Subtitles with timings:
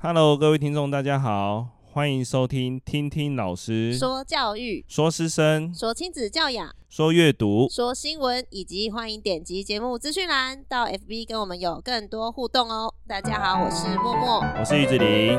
[0.00, 12.94] Hello，各位听众，大家好，欢迎收听听听老师说教育、说师生、说亲子教养、说阅读、说新闻，以及欢迎点击节目资讯栏到 FB 跟我们有更多互动哦。
[13.08, 15.36] 大家好，我是默默，我是玉子玲。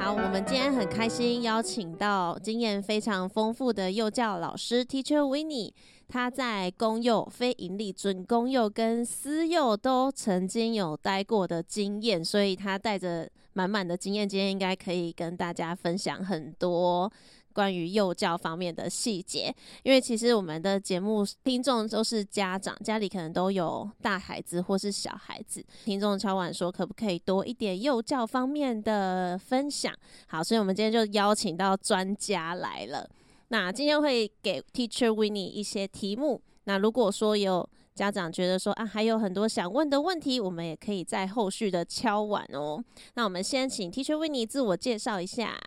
[0.00, 5.72] 好，我们今天很开心邀请到经验非常丰富的幼教老师 Teacher Winnie。
[6.08, 17.12] 他在公幼、非营利、准公幼跟私幼都曾经有待过的经验，所以他带着满满的经验，今天应该可以跟大家分享很多
[17.52, 19.54] 关于幼教方面的细节。
[19.82, 29.92] 因为其实我们的节目听众都是家长，家里可能都有大孩子或是小孩子，听众敲碗说可不可以多一点幼教方面的分享？
[30.26, 33.06] 好，所以我们今天就邀请到专家来了。
[33.50, 36.38] 那今天会给 Teacher Winnie 一些题目。
[36.64, 42.84] 那如果说有家长觉得说啊，还有很多想问的问题，我们也可以在后续的敲碗哦。
[43.14, 45.58] 那我们先请 Teacher Winnie 自我介绍一下。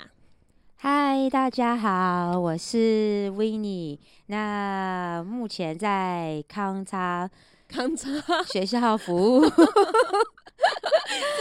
[0.76, 3.98] 嗨，大家好，我是 Winnie。
[4.28, 7.28] 那目前在康差
[7.68, 9.50] 康差学校服务，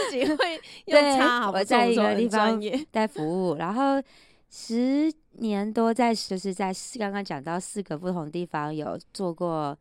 [0.09, 2.59] 自己会用差好，我在一个地方
[2.91, 4.01] 在服务，然后
[4.49, 5.13] 十。
[5.41, 9.77] 年多在就是在刚刚讲到四个不同地方有做过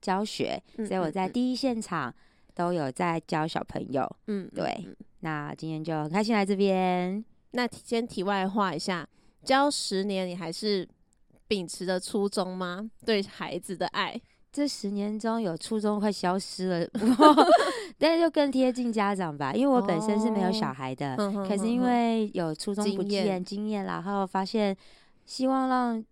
[0.00, 2.12] 教学，嗯、所以我在第一现场
[2.54, 4.10] 都有在教小朋友。
[4.26, 4.88] 嗯，对。
[5.20, 7.24] 那今天就很开心来这边。
[7.52, 9.08] 那先题外话一下，
[9.42, 10.86] 教十年你还是
[11.46, 12.90] 秉持着初衷吗？
[13.06, 14.20] 对孩子的爱？
[14.52, 16.88] 这十年中有初衷快消失了，
[17.98, 19.52] 但是就更贴近家长吧。
[19.52, 24.76] 因为我本身是没有小孩的，哦、可是因为有初中不见经验，然后发现
[25.26, 26.04] 希望让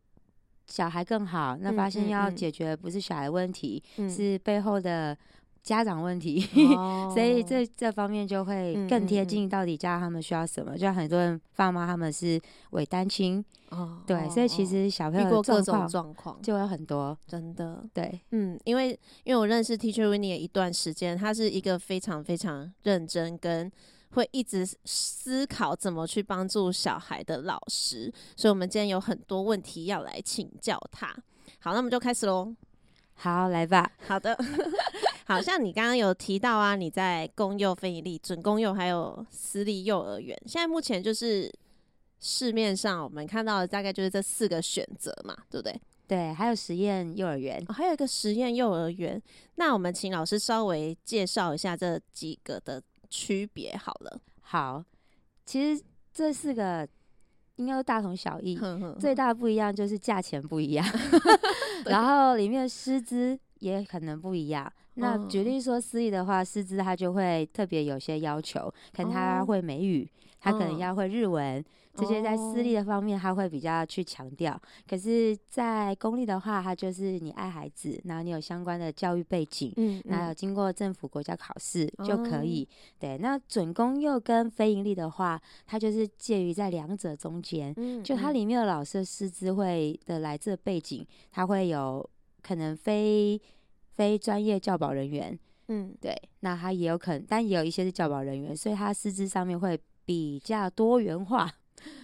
[0.67, 5.17] 小孩更好，那发现要解决不是小孩问题，嗯嗯、是背后的。
[5.63, 6.45] 家长问题，
[6.77, 10.73] 哦、所以这这方面就会更贴近到底家他们需要什么。
[10.73, 18.91] 嗯嗯嗯、就像很多人爸妈他们是伪单亲，哦，对，所以其实小朋友的各种状况就有很多，真的，对，嗯，因为
[19.23, 23.71] 因为我认识 Teacher Winnie 一段时间，他是一个非常非常认真跟
[24.15, 31.07] 会一直思考怎么去帮助小孩的老师，所以我们今天有很多问题要来请教他。
[31.61, 32.53] 好，那我们就开始喽。
[33.15, 33.93] 好，来吧。
[34.09, 34.37] 好的。
[35.27, 41.53] 好像你刚刚有提到啊，你在公幼、非营利、准公幼还有私立幼儿园，现在目前就是
[42.21, 45.81] 市面上我们看到的大概就是这四个选择嘛，对不对？
[46.09, 49.21] 对，还有实验幼儿园，哦，还有一个实验幼儿园。
[49.55, 54.21] 那我们请老师稍微介绍一下这几个的区别好了。
[54.43, 54.85] 好，
[55.47, 56.87] 其实这四个
[57.57, 60.87] 应该都大同小异，呵呵呵，最大的不一样就是价钱不一样，
[61.87, 64.71] 然后里面的师资也可能不一样。
[64.95, 70.07] 那举例说，私立的话，师资他就会特别有些要求，可能他会美语，
[70.39, 71.65] 他可能要会日文，
[71.95, 74.61] 这些在私立的方面他会比较去强调。
[74.87, 82.69] 可是，在公立的话，他就是你爱孩子，然后你有相关的教育背景，嗯，然后有经过政府国家考试就可以。
[82.99, 87.75] 对，那准公幼跟非盈利的话，它就是介于在两者中间，
[88.05, 92.07] 就它里面的老师师资会的来自背景，他会有
[92.43, 93.41] 可能非。
[93.95, 95.39] 非专业教保人员，
[95.69, 101.53] 嗯，对，那他也有可能，但也有一些是教保人员，所以他师资上面会比较多元化。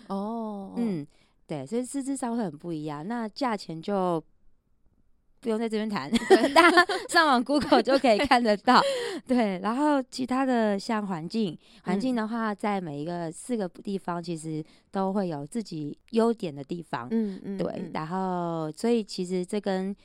[0.08, 1.04] 哦， 嗯，
[1.46, 3.08] 对，所以师资上会很不一样。
[3.08, 4.22] 那价钱就
[5.40, 6.10] 不用在这边谈，
[6.54, 8.82] 大家上网 Google 就可以看得到。
[9.26, 17.08] 对，然后其他的像环境，环境的话，在每一个四个地方其实都会有自己优点的地方。
[17.10, 19.96] 嗯嗯，对，然后所以其实这跟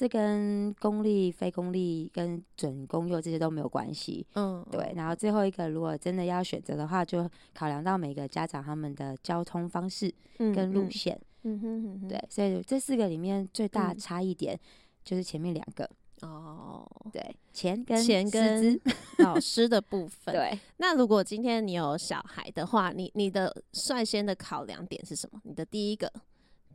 [0.00, 4.94] 这跟公立、非公立跟准公幼这些都没有关系，嗯，对。
[4.96, 12.18] 然后最后一个，如果真的要选择的话，就考量到每个家长他们的交通方式跟路线，嗯哼哼，对。
[12.30, 14.58] 所以这四个里面最大的差异点
[15.04, 15.86] 就是前面两个
[16.22, 18.80] 哦，对，钱跟钱跟
[19.18, 20.34] 老师的部 分。
[20.34, 20.58] 对。
[20.78, 25.38] 那如果今天你有小孩的话，你你的率先的考量点是什么？
[25.44, 26.10] 你的第一个。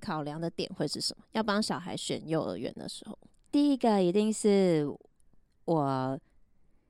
[0.02, 1.24] 考量的点会是什么？
[1.32, 3.18] 要帮小孩选幼儿园的时候，
[3.52, 4.88] 第一个一定是
[5.66, 6.20] 我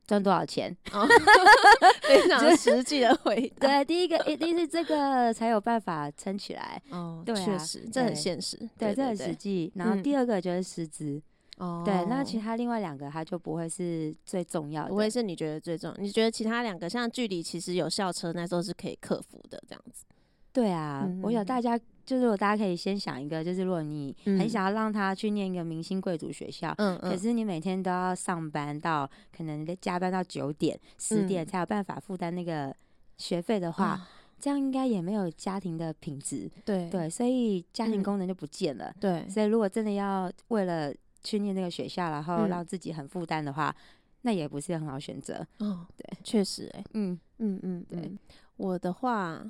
[0.05, 0.75] 赚多少钱，
[2.03, 3.67] 非常实际的回答。
[3.67, 6.81] 对，第一个一定是这个才有办法撑起来。
[6.91, 8.57] 哦，对，确实，这很现实。
[8.77, 9.71] 对，这很实际。
[9.75, 11.21] 然后第二个就是师资。
[11.57, 15.95] 哦，对，那其他另外两个它就不会是最重要的，不会是你觉得最重要？
[15.97, 20.03] 你觉得其他两个像距离其实有校车，那时候是可以克服的，这样子。
[20.51, 21.79] 对啊，我想大家。
[22.05, 32.75] 就是如果大家可以先想一个，就是如果你很想要让他去念一个明星贵族学校，嗯，可是你每天都要上班到可能加班到九点、十点才有办法负担那个
[33.17, 34.05] 学费的话，嗯、
[34.39, 36.87] 这样应该也没有家庭的品质，对。
[36.91, 39.29] 对，所以家庭功能就不见了，对、嗯。
[39.29, 40.93] 所以如果真的要为了
[41.23, 43.83] 去念那个学校，然后让自己很负担的话，嗯、
[44.21, 45.43] 那也不是很好选择。
[45.57, 48.11] 哦，对，确实、欸，哎，嗯嗯嗯，对。
[48.57, 49.43] 我的话。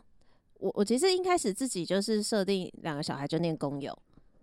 [0.59, 3.97] 我我其实一开始自己就是设定两个小孩就念公幼，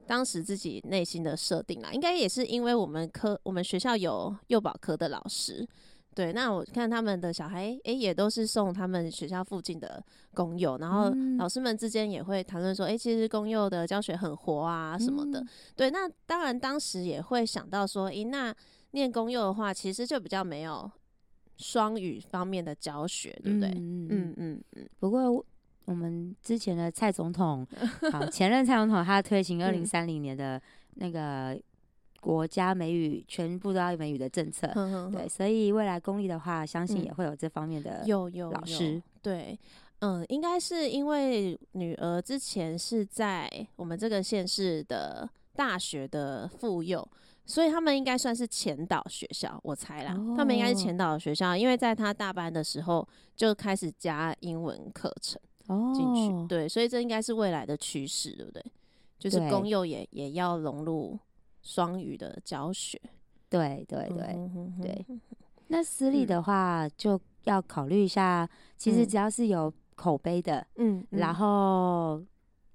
[0.06, 5.66] 当时自己内心的设定啦，应该也是因为我们科我们学校有幼保科的老师，
[6.14, 10.04] 对，那我看他们的小孩，诶、欸，也都是送他们学校附近的
[10.34, 18.54] 公幼，然后老师们之间也会谈论说，诶、欸，其实公幼的教学很活啊什么的，嗯、对，那当然当时也会想到说，诶、欸，那
[18.90, 20.90] 念公幼的话，其实就比较没有
[21.56, 23.70] 双语方面的教学，对不对？
[23.70, 25.44] 嗯嗯嗯嗯，不过。
[25.84, 27.66] 我们之前的蔡总统，
[28.12, 30.60] 好，前任蔡总统，他推行二零三零年的
[30.94, 31.58] 那个
[32.20, 34.68] 国家美语全部都要美语的政策，
[35.10, 39.58] 对，所以未来公立的话，相信也会有这方面的有有老师，对，
[39.98, 47.06] 嗯，应该是因为女儿之前是在我们这个县市的大学的妇幼，
[47.44, 55.40] 所以他们应该算是前导学校，我猜啦，他们应该是前导学校，因为在他大班的时候就开始加英文课程。
[55.94, 56.48] 进去、oh.
[56.48, 58.64] 对，所以这应该是未来的趋势，对不对？
[59.18, 61.18] 就是公幼也也要融入
[61.62, 63.00] 双语的教学，
[63.48, 65.06] 对对对对。
[65.68, 72.22] 那私立的话就要考虑一下，其实只要是有口碑的，嗯，然后。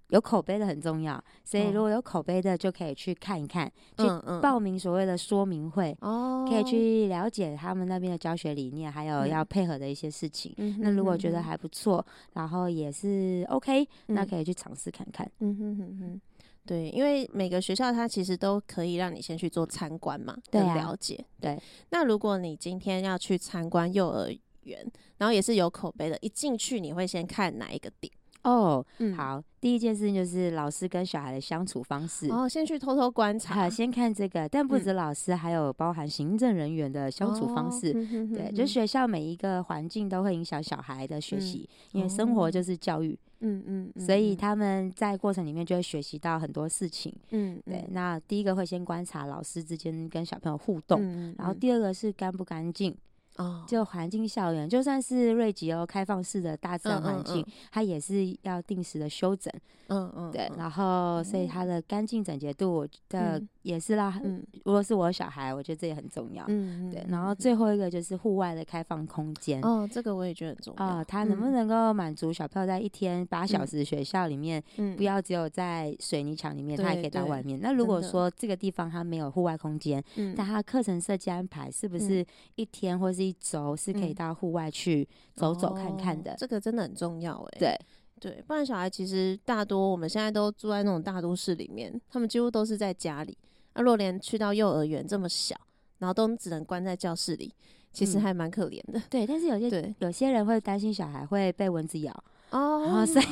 [0.10, 10.54] 有口碑的很重要，所以如果有口碑的就可以去看一看，嗯、去报名所谓的说明会，嗯、可以去了解他们那边的教学理念，还有要配合的一些事情。
[10.58, 15.30] 嗯、那如果觉得还不错，然后也是 OK，、嗯、那可以去尝试看看。
[15.40, 16.22] 嗯哼哼哼，
[16.66, 21.24] 对，因为每个学校它其实都可以让你先去做参观嘛，对、啊，了解。
[21.42, 24.30] 对，那如果你今天要去参观幼儿
[24.64, 28.12] 园，然后也是有口碑的，一进去你会先看哪一个点？
[28.48, 32.30] 哦，嗯，好，第一件事情就是老师跟小孩的相处方式。
[32.32, 34.48] 哦，先去偷偷观察，好，先看这个。
[34.48, 37.90] 但不止老师，嗯、还有包含行政人员的相处方式。
[37.90, 37.94] 哦、
[38.34, 43.20] 对，就学校每一个环境都会影响小孩的学习，嗯、因为生活就是教育。
[43.42, 47.14] 嗯嗯，所以他们在过程里面就会学习到很多事情。
[47.32, 47.86] 嗯，对。
[47.92, 52.96] 那第一个会先观察老师之间跟小朋友互动，嗯、然后第二个是干不干净。
[53.38, 59.52] 哦，就环境校园，就算是瑞吉欧开放式的大自然环境，嗯嗯嗯、它也是要定时的修整。
[59.90, 64.20] 嗯嗯，对，然后所以它的干净整洁度的也是啦。
[64.22, 66.44] 嗯，如果是我小孩，我觉得这也很重要。
[66.50, 69.62] 嗯对，然后最后一个就是户外的开放空间。
[69.64, 70.84] 哦，这个我也觉得很重要。
[70.84, 77.58] 啊、哦，它能不能够满足小朋友在一天八小时学校里面，嗯、不要只有在水泥墙里面，他也可以到外面。
[77.62, 82.26] 那如果说这个地方它没有户外空间，嗯，但它课程设计安排是不是
[82.56, 86.36] 一天或是一周是可以到户外去走走看看的？
[86.38, 87.60] 这个真的很重要哎。
[87.60, 87.80] 对。
[88.20, 93.38] 对，不然小孩其实大多我们现在都住在那种大都市里面，他们几乎都是在家里。
[93.76, 95.56] 那若连去到幼儿园这么小，
[96.00, 97.54] 然后都只能关在教室里，
[97.94, 98.98] 其实还蛮可怜的。
[98.98, 103.26] 嗯、对，但是有些对有些人会担心小孩会被蚊子咬哦，所以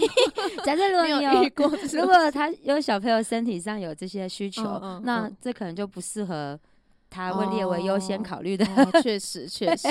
[0.64, 4.62] 假设如果你有，有遇过，如果他有小朋友身体上有这些需求，
[5.02, 6.60] 那这可能就不适合
[7.10, 8.66] 他会列为优先考虑的。
[9.02, 9.88] 确、实，确实，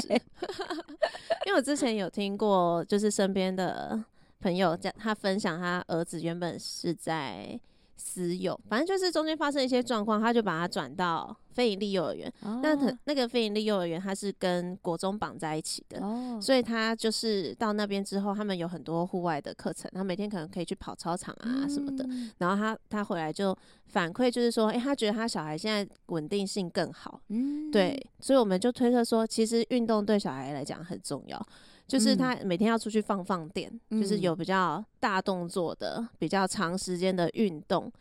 [1.47, 4.05] 因为我之前有听过，就是身边的。
[4.41, 7.59] 朋友讲，他分享他儿子原本是在
[7.97, 12.33] 私有，反正就是中间发生一些状况，他就把他转到非营利幼儿园。
[12.43, 22.05] 哦、那他那个非营利幼儿园，他是跟国中绑在一起的，哦、所以他就是到那边之后，他们有很多户外的课程，他每天可能可以去跑操场啊什么的。
[22.09, 27.21] 嗯、然后他他回来就反馈，就是说，诶、欸，他觉得他小孩现在稳定性更好。
[27.29, 31.47] 嗯，对，所以我们就推测说，其实运动对小孩来讲很重要。
[31.87, 37.93] 就是他每天要出去放放电，嗯、就是有比较大动作的、比较长时间的运动，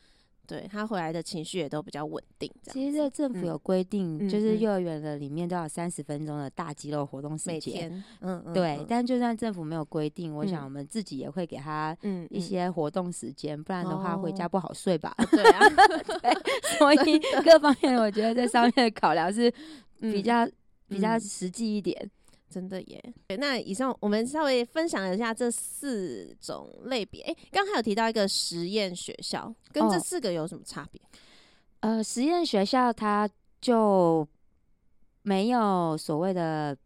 [0.48, 2.50] 对他回来的情绪也都比较稳定。
[2.64, 7.92] 其实这政府有规定，嗯、就是幼儿园的里面都要三十分钟的大肌肉活动时间。
[8.22, 8.78] 嗯，嗯对。
[8.78, 11.96] 嗯、但就算政府没有规定，嗯、我想我们自己也会给他
[12.30, 15.14] 一些活动时间，嗯、不然的话回家不好睡吧？
[15.18, 15.60] 哦、对啊，
[16.24, 16.34] 对。
[16.78, 19.54] 所以各方面我觉得在上面的考量是
[20.00, 20.54] 比较、嗯、
[20.88, 22.10] 比较实际一点。
[22.54, 23.14] 真的耶！
[23.40, 27.24] 那以上我们稍微分享一下这四种类别。
[27.24, 31.02] 哎，刚才有提到一个实验学校，跟这四个有什么差别？
[31.82, 33.28] 哦，呃，实验学校它
[33.60, 34.28] 就
[35.24, 36.78] 没有所谓的，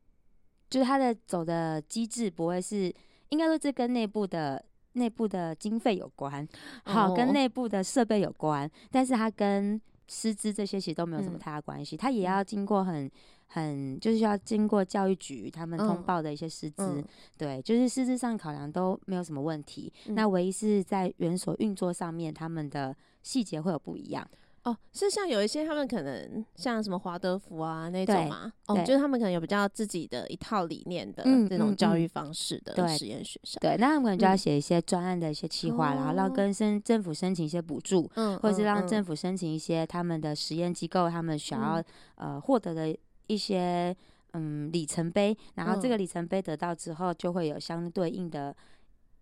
[0.69, 2.93] 就是它的走的机制不会是，
[3.29, 4.63] 应该说这跟内部的。
[4.93, 6.47] 内部的经费有关，
[6.83, 13.07] 好，跟内部的设备有关，但是它跟师资这些其实都没有什么太大关系，它也要经过很。
[13.47, 17.05] 很就是需要经过教育局他们通报的一些师资，嗯嗯、
[17.37, 19.91] 对，就是师资上考量都没有什么问题。
[20.07, 24.27] 嗯、那唯一是在园所运作上面，他们的细节会有不一样。
[24.63, 33.57] 哦，是像有一些他们可能像什么华德福啊那种嘛，哦，就是他们可能有比较自己的一套理念的这种教育方式的实验学校。
[33.61, 41.79] 对，那他们可能就要写一些专案的一些计划，嗯、然后让跟申政府申请一些补助，嗯，或者是让政府申请一些他们的实验机构他们想要、
[42.15, 42.97] 嗯、呃获得的。
[43.27, 43.95] 一些
[44.33, 48.55] 嗯里程碑，然后这个里程碑得到之后，就会有相对应的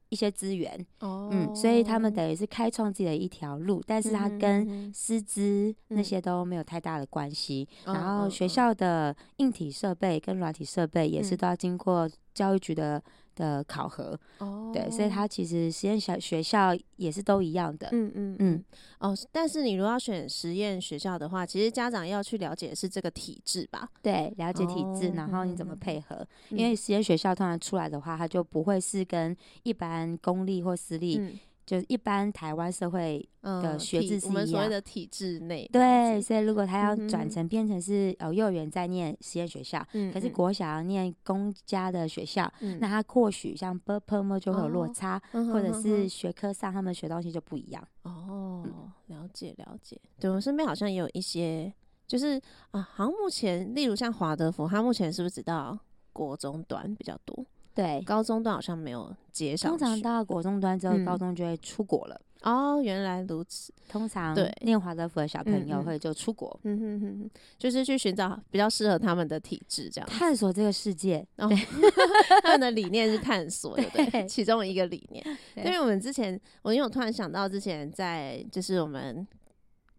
[0.09, 0.85] 一些资源。
[0.99, 7.67] 哦，嗯，所以他们等于是开创自己的一条路，但是它跟师资那些都没有太大的关系。
[7.85, 13.03] 嗯、然后学校的硬体设备跟软体设备也是都要经过教育局的。
[13.35, 18.65] 的考核哦，对，所以它其实实验小学校也是都一样的，嗯嗯嗯，
[18.99, 23.89] 哦，但是你如果要选实验学校的话，其实家长要去了解的是这个体制吧？
[24.01, 26.15] 对，了解体制，哦、然后你怎么配合？
[26.49, 31.17] 嗯、因为实验学校通常出来的话，它就不会是跟一般公立或私立。
[31.19, 47.87] 嗯就是一般台湾社会的学，我们所谓的体制内，对，所以如果他要转成变成是哦幼儿园在念实验学校，可是国想要念公家的学校，那他或许像 b u r p e r m 就会有落差，或者是学科上他们学东西就不一样。
[48.03, 48.63] 哦。
[49.07, 49.99] 了解了解。
[50.19, 51.71] 对，我身边好像也有一些，
[52.07, 52.41] 就是
[52.71, 55.77] 啊好像目前，例如像华德福，他目前是不是只到
[56.11, 57.45] 国中端比较多。
[57.75, 59.69] 对，高中段好像没有接上。
[59.69, 62.19] 通常到国中端之后，高中就会出国了。
[62.43, 63.73] 哦，原来如此。
[63.89, 71.25] 通常对念华德福的小朋友会就出国，嗯哼哼，就是去寻找比较适合他们的体质，这样探索这个世界。
[71.37, 71.49] 哦，
[72.43, 74.25] 他们的理念是探索，对对？
[74.27, 75.25] 其中一个理念。
[75.57, 79.27] 因为我们之前，我因为我突然想到之前在就是我们。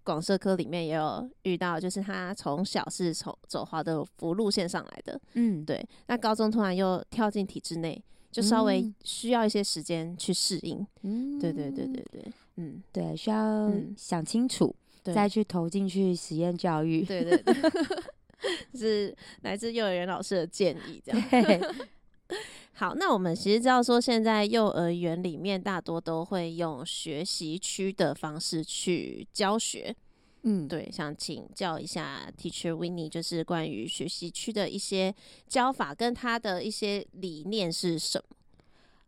[0.06, 5.84] 广社科里面也有遇到，就是他从小是从走华德福路线上来的，嗯，对。
[6.06, 10.86] 那高中突然又跳进体制内，就稍微需要一些时间去适应。
[11.02, 14.72] 嗯，对对对对对，嗯，对，需要想清楚，
[15.02, 17.02] 嗯、再去投进去实验教育。
[17.02, 17.54] 对对对，
[18.78, 21.74] 是来自幼儿园老师的建议，这样。
[22.28, 22.38] 对
[22.74, 29.94] 好，那我们其实知道说，现在幼儿园里面大多都会用学习区的方式去教学。
[30.42, 35.14] 嗯，对，想请教一下 Teacher Winnie，就是关于学习区的一些
[35.48, 38.36] 教法跟他的一些理念是什么？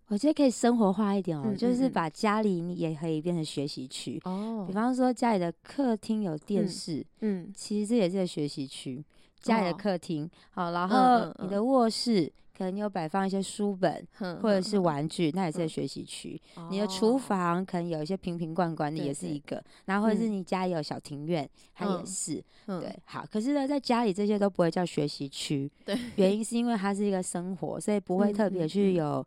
[0.08, 4.64] 我觉得可以生活化一点哦，嗯嗯嗯，就是把家里也可以变成学习区哦。
[4.66, 9.04] 比方说家里的客厅有电视，嗯，嗯，其实这也是个学习区。
[9.40, 10.30] 家里的客厅，哦、
[10.64, 12.32] 好，然后你的卧室。
[12.58, 14.04] 可能你有摆放一些书本
[14.42, 16.40] 或者是玩具，那也是个学习区。
[16.70, 19.62] 你的厨房可能有一些瓶瓶罐罐的，也是一个。
[19.84, 22.42] 然后或者是你家里有小庭院，它也是。
[22.66, 23.24] 对，好。
[23.30, 25.70] 可是呢，在家里这些都不会叫学习区。
[25.84, 29.24] 对，原因是因为它是一个生活，所以不会特别去有。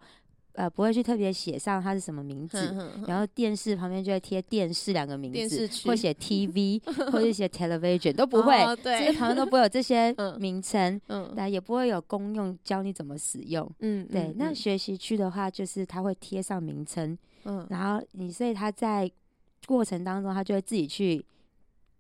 [0.54, 2.76] 呃，不会去特别写上它是什么名字，
[3.08, 6.82] 然后电视旁边就会贴电视两个名字，或写 TV，
[7.12, 14.24] 或者写 television 都不会，哦、这些旁边都不会有这些 名称，嗯，那也不会有公用教你怎么使用，嗯，对。
[14.24, 19.10] 嗯、那学习区的话，就是它会贴上名称，嗯，然后你所以他在
[19.66, 21.26] 过程当中，他就会自己去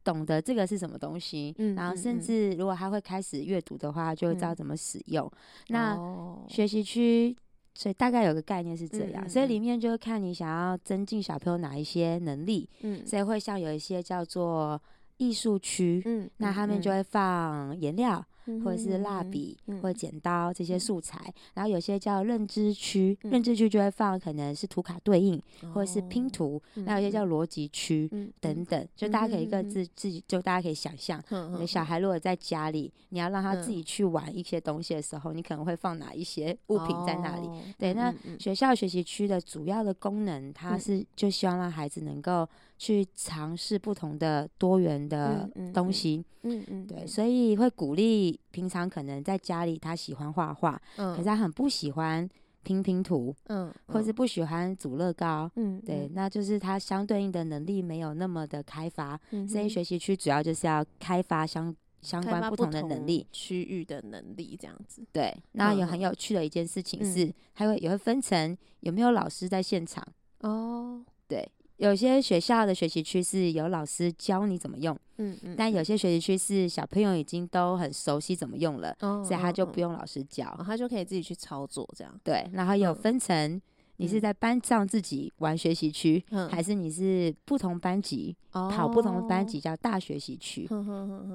[0.03, 5.25] 懂得这个是什么东西，嗯，然后甚至如果他会开始阅读的话，他就会知道怎么使用。
[5.27, 5.39] 嗯、
[5.70, 7.34] 那、哦、学习区。
[7.73, 14.81] 所以大概有个概念是这样，嗯嗯嗯，所以里面就会看你想要增进小朋友哪一些能力，嗯，所以会像有一些叫做
[15.17, 18.23] 艺术区，嗯，那他们就会放颜料。
[18.63, 25.41] 或者是蜡笔或者剪刀这些素材，然后有些叫认知区，认知区就会放可能是图卡对应
[25.74, 31.21] 或者是拼图，那有些叫逻辑区等等，就大家可以各自自己就大家可以想象，
[31.53, 37.48] 你的小孩如果在家里，你要让他自己去玩一些东西的时候，你可能会放哪一些物品在那里？
[37.77, 42.48] 对，那学校学习区的主要的功能，它是就希望让孩子能够
[42.81, 48.39] 去尝试不同的多元的东西，嗯嗯，对，所以会鼓励。
[48.50, 52.27] 平常可能在家里，他喜欢画画，嗯，可是他很不喜欢
[52.63, 65.31] 拼拼图，嗯，或是不喜欢组乐高，嗯，对，那就是他相对应的能力没有那么的开发，嗯，所以学习区主要就是要开发相相关不同的能力区域的能力这样子，对。
[65.51, 70.03] 那有很有趣的一件事情是，还会也会分成有没有老师在现场
[70.39, 71.47] 哦，对。
[71.81, 82.19] 有些学校的学习区是有老师教你怎么用，嗯嗯，但有些学习区是小朋友已经都很熟悉怎么用了，所以他就不用老师教，他就可以自己去操作这样。
[82.23, 83.59] 对，然后有分成
[83.97, 90.67] 你是在班上自己玩学习区，嗯、还是你是不同班级、哦、跑不同班级叫大学习区？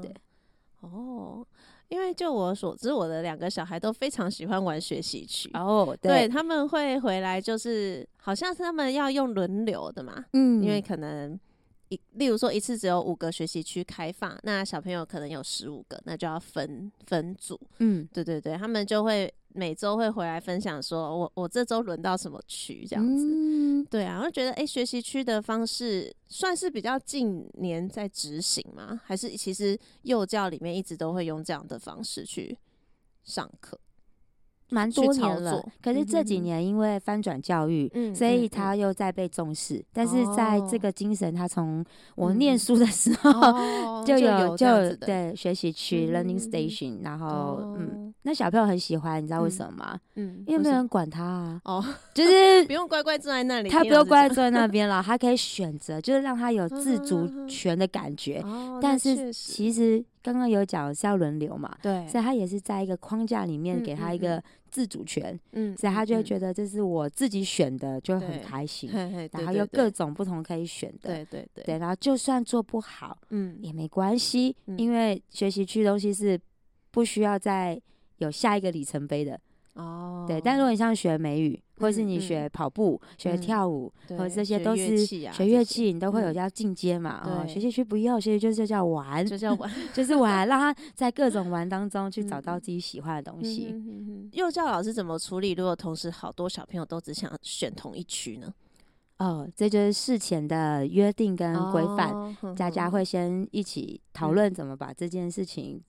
[0.01, 0.15] 对，
[0.81, 1.45] 哦。
[1.89, 11.39] 因为就我所知，我的两个小孩都非常喜欢玩学习区哦，对，对，他们会回来，就是好像是他们要用轮流的嘛，嗯，因为可能
[11.89, 19.33] 一，例如说一次只有五个学习区开放，那小朋友可能有十五个，那就要分分组，嗯，对对对，他们就会。
[19.57, 29.01] 每周会回来分享说我，我我这周轮到什么区这样子，嗯、对啊，我就觉得哎、欸，学习区的方式算是比较近年在执行吗？
[29.05, 32.59] 还是其实幼教里面一直都会用这样的方式去
[33.25, 33.79] 上课？
[34.69, 39.77] 蛮多年了，可是这几年因为翻转教育，嗯、所以他又在被重视。
[39.77, 41.85] 嗯、但是在这个精神，他从
[42.17, 50.01] 我念书的时候、 嗯、就有就有对学习区、嗯、（learning station），然后、哦、嗯，那小朋友很喜欢，你知道为什么吗？
[50.17, 51.61] 嗯，因为没有人管他啊。
[51.65, 58.41] 哦，就是 不用乖乖坐在那里，他不用乖乖坐在那 边了，他可以选择，就是让他有自主权的感觉。
[58.41, 60.05] 哦、但是其实。
[60.33, 64.43] 刚刚有讲是要轮流嘛，对，所以他也是在一个框架里面给他一个。
[64.69, 68.91] 自主权，嗯，所以他就会觉得这是我自己选的，就很开心，
[69.33, 76.39] 然后有各种不同可以选的，对对对，对，然后就算做不好，嗯，也没关系，因为学习区东西是
[76.91, 77.81] 不需要再
[78.19, 79.41] 有下一个里程碑的。
[79.77, 87.23] 哦，对，但如果你像学美语，或者是你学跑步、学跳舞，或者这些都是学乐器，你都会有要进阶嘛。
[87.27, 93.75] 哦，学习区不要，学习就是叫玩，就叫玩，就是玩，让他在各种玩当中去找到自己喜欢的东西。
[94.33, 95.53] 幼教老师怎么处理？
[95.53, 98.53] 如果同时好多小朋友都只想选同一区呢？
[99.19, 105.83] 哦，这就是事前的约定跟规范，大家会先一起讨论怎么把这件事情。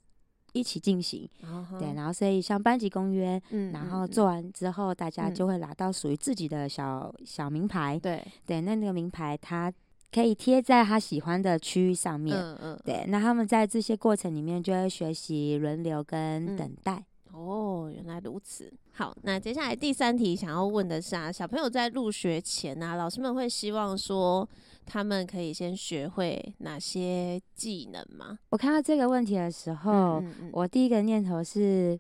[0.57, 1.79] 一起进行，uh.
[1.79, 9.71] 对，然后所以像班级公约，嗯，然后做完之后，大家就会拿到属于自己的小、嗯、小名牌，对，对，那那个名牌它
[10.11, 16.95] 可以贴在他喜欢的区域上面，嗯嗯，对，那他们在这些过程里面就会学习轮流跟等待。
[16.95, 18.73] 嗯哦，原来如此。
[18.93, 24.47] 好，那接下来第三题想要问的是啊，小朋友在入学前啊，老师们会希望说
[24.88, 28.39] 他们可以先学会哪些技能吗？
[28.50, 32.00] 我看到这个问题的时候，嗯嗯、我第一个念头是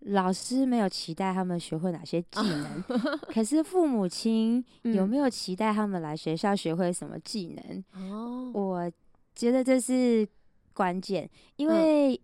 [0.00, 2.82] 老师没有期待他们学会哪些技能，
[3.32, 7.78] 可是父母亲有没有期待他们来学校学会什么技能？
[7.94, 8.92] 哦、嗯，我
[9.34, 10.28] 觉得这是
[10.74, 12.20] 关键，因为。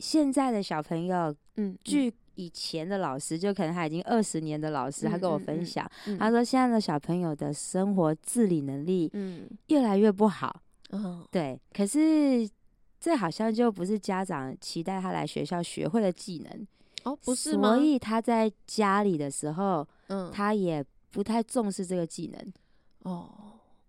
[0.00, 5.84] 现在的小朋友，嗯，据以前的老师，就可能他已经二十年的老师，他跟我分享，
[6.16, 12.48] 他说现在的小朋友的生活自理能力，嗯，越来越不好，嗯，对，可是
[13.00, 16.66] 这好像就不是家长期待他来学校学会的技能，
[17.02, 17.74] 哦，不是吗？
[17.74, 22.52] 所以他在家里的时候，嗯，他也不太重视这个技能，
[23.02, 23.28] 哦，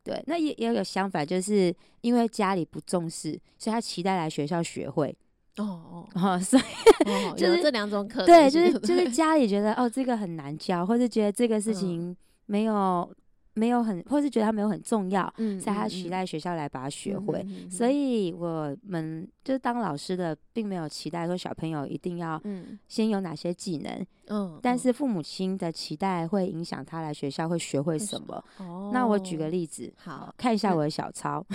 [0.03, 5.15] 对，那也也有相反，就是因为家里不重视，所以他期待来学校学会。
[5.57, 6.63] 哦 哦，所以
[7.35, 13.13] 就是这两种可能，对，就是就是家里觉得哦，这个很难教，或是觉得这个事情没有
[13.55, 17.45] 没有很，或是觉得他没有很重要，嗯，所以他期待学校来把它学会。
[17.69, 22.41] 所以我们就是当老师的，并没有期待说小朋友一定要
[22.87, 28.41] 先有哪些技能，嗯，但是父母亲的期待会影响他来学校会学会什么。
[28.59, 31.45] 哦，那我举个例子，好，看一下我的小抄，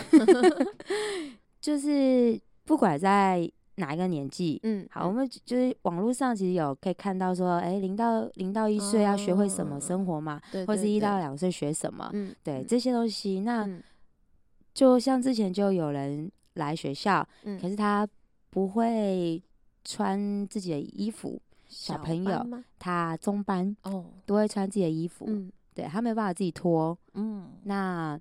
[1.59, 3.50] 就是不管在。
[3.76, 4.60] 哪一个年纪？
[4.62, 12.08] 嗯，好，我们就是网络上其实有可以看到说，哎，零到零到一岁要学会什么生活嘛，或是一到两岁学什么？
[12.12, 13.68] 嗯，对这些东西，那
[14.72, 17.26] 就像之前就有人来学校，
[17.60, 18.06] 可是他
[18.50, 19.42] 不会
[19.84, 22.46] 穿自己的衣服，小朋友
[22.78, 28.18] 他中班哦都会穿自己的衣服，嗯，对他没办法自己脱，嗯，那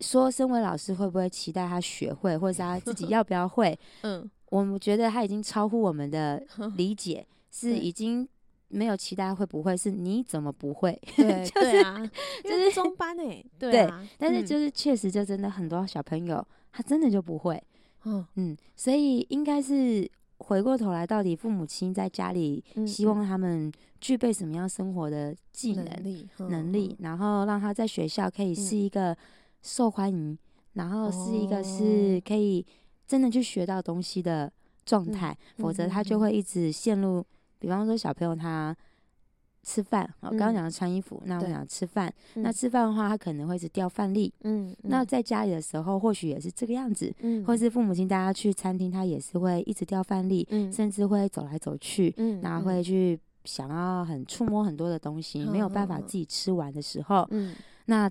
[0.00, 3.78] 说身为老师会不会期待他学会，或者是他自己 要不要会？
[4.02, 4.28] 嗯。
[4.50, 6.42] 我们觉得他已经超乎我们的
[6.76, 8.26] 理解，是已经
[8.68, 10.98] 没有期待会不会，是你怎么不会？
[11.16, 12.10] 对，对啊，
[12.42, 13.72] 就是中班诶， 对，
[14.18, 17.62] 但是就是确实就真的很多小朋友他真的就不会，
[18.04, 25.84] 嗯嗯，所以应该是回过头来，到底父母亲在家里希望他们具备什么样生活的技能
[26.48, 29.16] 能力，然后让他在学校可以是一个
[29.62, 30.38] 受欢迎，
[30.74, 32.64] 然后是一个是可以。
[33.08, 34.52] 真的去学到东西的
[34.84, 37.20] 状态，嗯、否则他就会一直陷入。
[37.20, 37.24] 嗯、
[37.58, 38.76] 比方说，小朋友他
[39.62, 42.12] 吃饭，我刚刚讲的穿衣服，嗯、那我讲吃饭。
[42.34, 44.32] 那吃饭的话，他可能会一直掉饭粒。
[44.42, 47.12] 嗯，那在家里的时候，或许也是这个样子。
[47.20, 57.54] 嗯，或是父母亲带他去餐厅，他也是会一直掉饭粒，嗯，甚至会走来走去，嗯，然后会去想要很触摸很多的东西，没有办法自己吃完的时候，嗯，
[57.86, 58.10] 那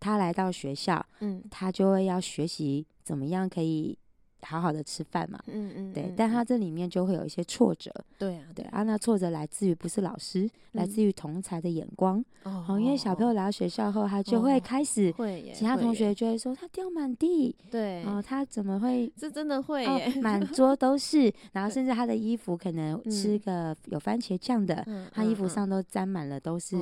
[0.00, 3.98] 他来到学校，嗯，他就会要学习怎么样可以。
[4.42, 15.12] 好好的吃饭嘛，嗯嗯，对，但他这里面就会有一些挫折，对啊，对啊，那挫折来自于不是老师，来自于同才的眼光，哦，因为小朋友来到学校后，他就会开始，
[15.54, 19.10] 其他同学就会说他掉满地，对，哦，他怎么会？
[19.16, 19.86] 这真的会，
[20.20, 26.76] 满 桌都是，然后甚至他的衣服可能吃个有番茄酱的，他衣服上都沾满了都是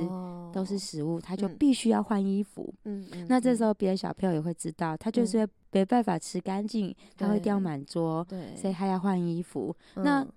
[0.51, 5.51] 都是食物，他就必须要换衣服，嗯嗯，那这时候别的小朋友也会知道，他就是会。
[5.71, 9.75] 没办法吃干净，他会掉满桌，所以他要换衣服。
[9.95, 10.27] 嗯、那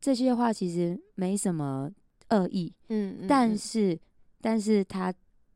[0.00, 1.90] 这些话其实没什么
[2.30, 3.98] 恶意，嗯，嗯，但是，
[4.40, 5.12] 但是他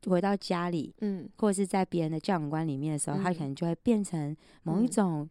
[0.07, 5.29] 回到家里，嗯，或者是在别人的教养观里面的时候，嗯、他可能就会变成某一种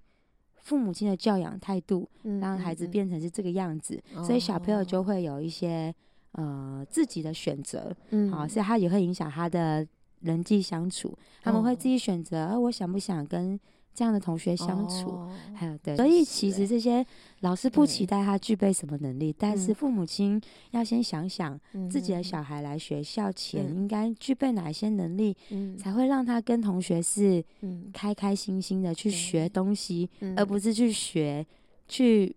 [0.62, 5.94] 父母亲的教养态度，嗯、让孩子变成是这个样子，嗯、所以小朋友就会有一些
[6.34, 9.86] 呃自己的选择，嗯，好，所以他也会影响他的
[10.22, 13.60] 人际相处，他们会自己选择，我想不想跟。
[14.00, 17.06] 这样的同学相处，哦、还有对，所以其实这些
[17.42, 20.40] 老师不期待他具备什么能力，对但是父母亲
[20.72, 21.60] 要先想想
[21.92, 27.44] 自己的小孩来学校前应该具备哪些能力，嗯、才会让他跟同学是
[27.92, 31.46] 开开心心的去学东西，嗯、而不是去学
[31.90, 32.34] 去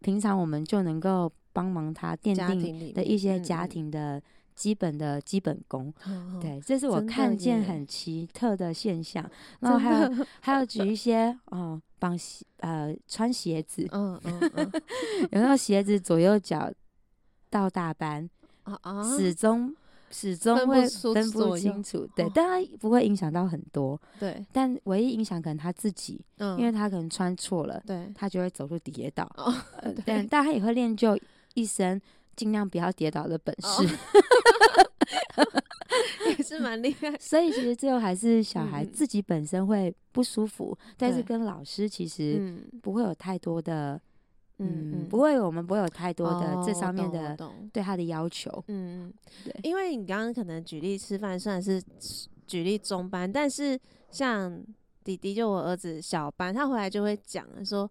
[0.00, 4.22] 平常我们就能够帮忙他奠定的一些家庭的。
[4.54, 9.28] 基本的基本功， 哦、对，这是我看见很奇特的现象。
[9.60, 10.26] 然后还有。
[10.40, 14.72] 还有举一些哦，绑鞋呃穿鞋子，嗯嗯嗯，
[15.30, 16.70] 有时候鞋子左右脚
[17.48, 18.28] 到大班，
[18.64, 19.74] 啊啊，始终
[20.10, 29.54] 始终会分不清楚，对，但他不会影响到很多，对，但唯一影响可能他自己，嗯，因为他可能穿错了，对，他就会走路跌倒，哦，
[30.04, 31.18] 对，但他也会练就
[31.54, 32.00] 一身。
[32.36, 33.88] 尽量不要跌倒的本事，
[36.36, 36.58] 也是。
[36.58, 37.16] 蛮厉害。
[37.18, 44.00] 所以其实最后还是小孩自己本身会不舒服，但是跟老师其实不会有太多的，
[44.58, 47.36] 嗯，不会，我们不会有太多的这上面的
[47.72, 48.62] 对他的要求。
[48.68, 49.12] 嗯，
[49.44, 51.82] 对，因为你刚刚可能举例吃饭算是
[52.46, 53.76] 举例中班，但是
[54.10, 54.62] 像
[55.02, 57.90] 弟弟就我儿子小班，他回来就会讲说。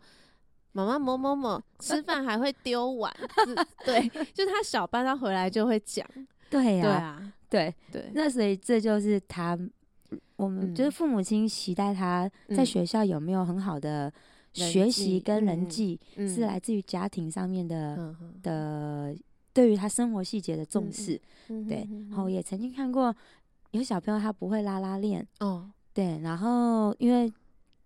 [0.74, 3.14] 妈妈某某某 吃饭还会丢碗，
[3.86, 6.08] 对，就他小班他回来就会讲，
[6.50, 7.76] 对呀，对啊，对。
[7.92, 9.58] 对，那所以这就是他，
[10.38, 14.12] 我们就是父母亲期待他在学校有没有很好的
[14.54, 19.14] 学习跟人际，是来自于家庭上面的的
[19.54, 23.14] 对于他生活细节的重视，对，然后也曾经看过
[23.72, 27.32] 有小朋友他不会拉拉链，哦，对，然后因为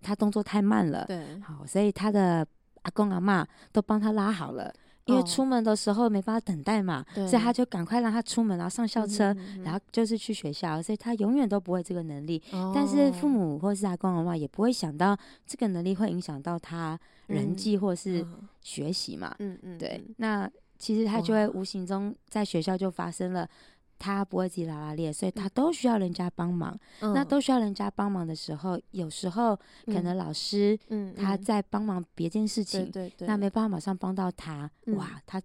[0.01, 2.45] 他动作太慢了，对，好，所以他的。
[2.85, 4.71] 阿公阿嬷都帮他拉好了，
[5.05, 12.41] 因为出门的时候没办法等待嘛，哦、所以他就赶快让他出门，然后上校车，嗯嗯嗯、然后就是去学校，所以他永远都不会这个能力。
[12.51, 15.17] 哦、但是父母或是阿公阿妈也不会想到
[15.47, 18.25] 这个能力会影响到他人际或是
[18.61, 19.35] 学习嘛。
[19.39, 23.49] 嗯嗯，对，那其实他就会无形中在学校就发生了。
[23.99, 26.77] 他不会自己拉拉链，所以他都需要人家帮忙。
[26.99, 29.55] 嗯、那都需要人家帮忙的时候，有时候
[29.85, 30.77] 可能老师
[31.15, 35.41] 他在帮忙别件事情，那没办法马上帮到他，嗯、哇，他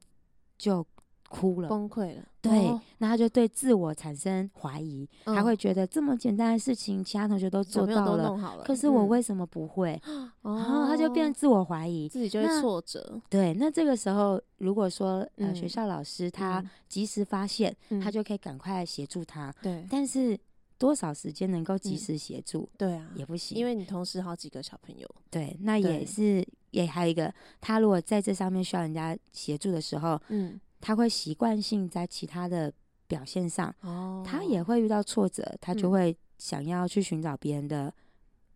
[0.56, 0.86] 就。
[1.30, 2.22] 哭了，崩溃了。
[2.42, 2.50] 对，
[2.98, 10.00] 那他就对自我产生怀疑，他会觉得这么简单的事情，其他同学都做到了，可是我为什么不会？
[10.42, 13.20] 然后他就变自我怀疑，自己就会挫折。
[13.28, 19.54] 对，那这个时候如果说呃学校老师他及时发现，他就可以赶快协助他。
[19.62, 20.36] 对，但是
[20.78, 22.68] 多少时间能够及时协助？
[22.76, 25.06] 对啊，也不行，因为你同时好几个小朋友。
[25.30, 30.58] 对，那也是也还有一个，他如果在这上面需要人家协助的时候，嗯。
[30.80, 32.72] 他会习惯性在其他的
[33.06, 37.92] 表现上，哦，他也会遇到挫折，他就会想要去寻找别人的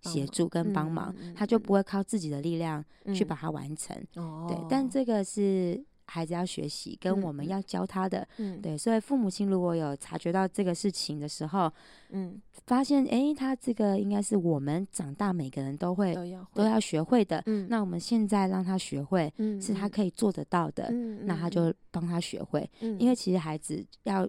[0.02, 2.84] 协助跟帮忙，他就不会靠自己的力量
[3.14, 3.96] 去把它完成。
[4.16, 8.26] 哦，对，但这个是孩子要学习，跟我们要教他的。
[8.36, 11.72] 嗯，对，所以父母亲如果有察觉到这个事情的时候，
[12.10, 17.42] 嗯，发现诶，他这个应该是我们长大每个人都会都要都要学会的。
[17.46, 20.88] 嗯，那我们现在让他学会，嗯，是他可以做得到的。
[20.90, 22.68] 嗯，那他就帮他学会。
[22.80, 24.28] 嗯，因为其实孩子要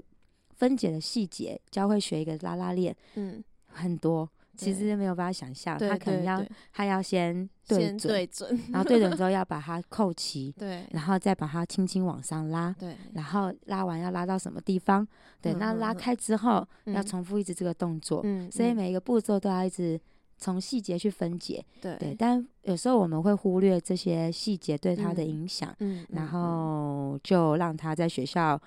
[0.55, 4.29] 分解的细节，教会学一个拉拉链，嗯，很多。
[4.55, 15.07] 其实没有办法想象，他可能要他要先对准，然后对准 之后要把它扣齐，对，然后再把它轻轻往上拉，对，然后拉完要拉到什么地方？
[15.41, 19.99] 对，那拉开之后要重复一直这个动作，嗯，所以每一个步骤都要一直
[20.37, 22.15] 从细节去分解，对对。
[22.17, 28.59] 但有时候我们会忽略这些细节对他的影响，嗯，然后就让他在学校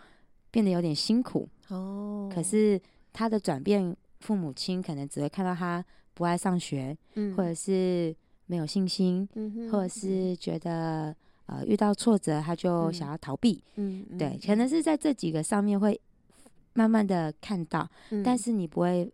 [0.51, 2.31] 变得有点辛苦哦。
[2.33, 2.81] 可是
[3.12, 8.14] 他的转变，父母亲可能只会看到他不爱上学，嗯，或者是
[8.46, 9.28] 没有信心，
[9.70, 11.14] 或者是觉得
[11.46, 16.00] 呃遇到挫折他就想要逃避，嗯，对，可能是在这几个上面会
[16.74, 19.12] 慢慢的看到，嗯，但是你不会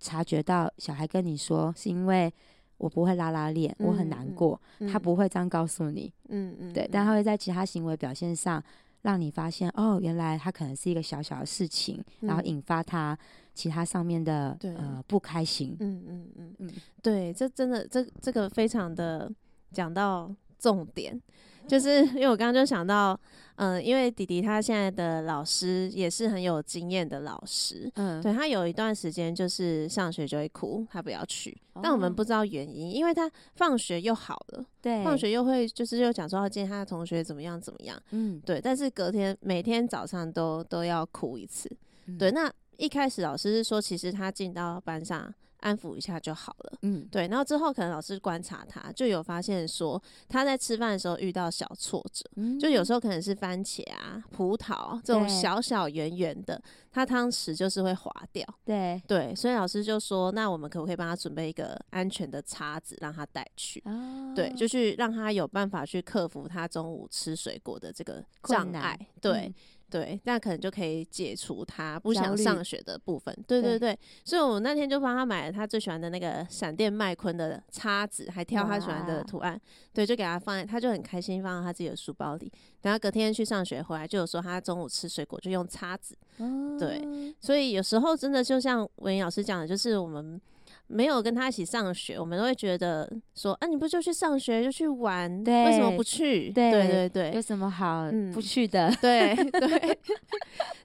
[0.00, 2.32] 察觉到小孩跟你说是因为。
[2.78, 4.60] 我不会拉拉链，我很难过。
[4.80, 8.62] 嗯、他不会这样告诉你，嗯嗯，对，但他会在其他行为表现上
[9.00, 13.18] 让你发现，哦，原来他可能是一个小小的事情，嗯、然后引发他
[13.56, 15.76] 其他上面的呃不开心。
[15.80, 16.70] 嗯嗯嗯嗯，
[17.02, 19.28] 对，这真的这这个非常的
[19.72, 21.20] 讲到重点。
[21.66, 23.18] 就是因为我刚刚就想到，
[23.56, 41.68] 嗯、呃，因为弟弟他现在的老师也是很有经验的老师，嗯，对，他有一段时间就是上学就会哭，他不要去，哦、但我们不知道原因，因为他放学又好了，对，放学又会就是又讲说要见他的同学怎么样怎么样，嗯，对，但是隔天每天早上都都要哭一次，
[42.06, 45.34] 嗯、对，那一开始老师是说，其实他进到班上。
[45.60, 47.26] 安抚一下就好了，嗯，对。
[47.28, 56.62] 然后之后可能老师观察他，就有发现说他在吃饭的时候遇到小挫折，嗯、就有时候可能是番茄啊、葡萄这种小小圆圆的，
[56.92, 59.34] 他汤匙就是会滑掉，对对。
[59.34, 63.82] 所以老师就说，那我们可不可以帮他准备一个安全的叉子，让他带去？
[63.86, 69.46] 哦、对，就去让他有办法去克服他中午吃水果的这个障碍，对。
[69.46, 69.54] 嗯
[69.88, 73.32] 对，那可能就可以解除他不想上学的部分。
[73.46, 79.60] 对对对，所以我那天就帮他买了他最喜欢的那个闪电麦昆的叉子，还挑他喜欢的图案。
[79.92, 82.50] 对，就给他放在，他就很开心放到他自己的书包里。
[82.82, 86.16] 然后隔天去上学回来，就有说他中午吃水果就用叉子。
[86.78, 90.40] 对，所以有时候真的就像文老师讲的，就是我们。
[90.88, 96.50] 没有跟他一起上学，我们都会觉得说，啊，你不就去上学就去玩，对为什么不去？
[96.50, 98.88] 对对对对，有什么好不去的？
[98.88, 99.98] 嗯、 对对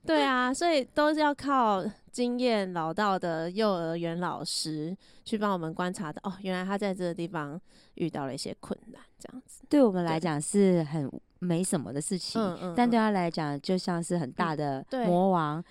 [0.05, 6.19] 对啊，所以都是要靠经验老道的幼儿园老师去帮我们观察的。
[6.23, 7.59] 哦，原来他在这个地方
[7.95, 15.63] 遇到了一些困难，这样子对我们来讲是很没什么的事情，嗯嗯、但对他来讲就像是很大的魔王。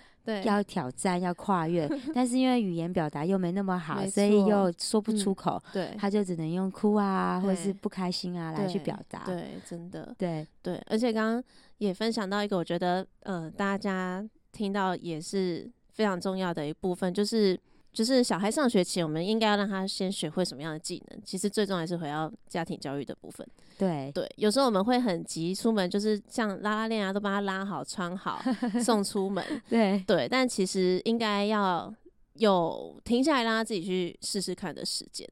[0.45, 9.25] 要挑战，要跨越， 但是因为语言表达又没那么好，所以又说不出口，嗯、对，他就只能用哭啊，或者是不开心啊来去表达。
[9.25, 11.45] 对，真的，对对，而且刚刚
[11.79, 17.59] 也分享到一个，我觉得呃，大家听到也是非常重要的一部分，就是。
[17.93, 21.21] 就是小孩上学前，我们应该要让他先学会什么样的技能。
[21.25, 23.45] 其实最重要是回到家庭教育的部分。
[23.81, 28.39] 对对，有时候我们会很急出门，就是像拉拉链啊，都帮他拉好、穿好，
[28.85, 29.43] 送出门。
[29.71, 31.93] 对对，但其实应该要
[32.35, 35.27] 有停下来让他自己去试试看的时间。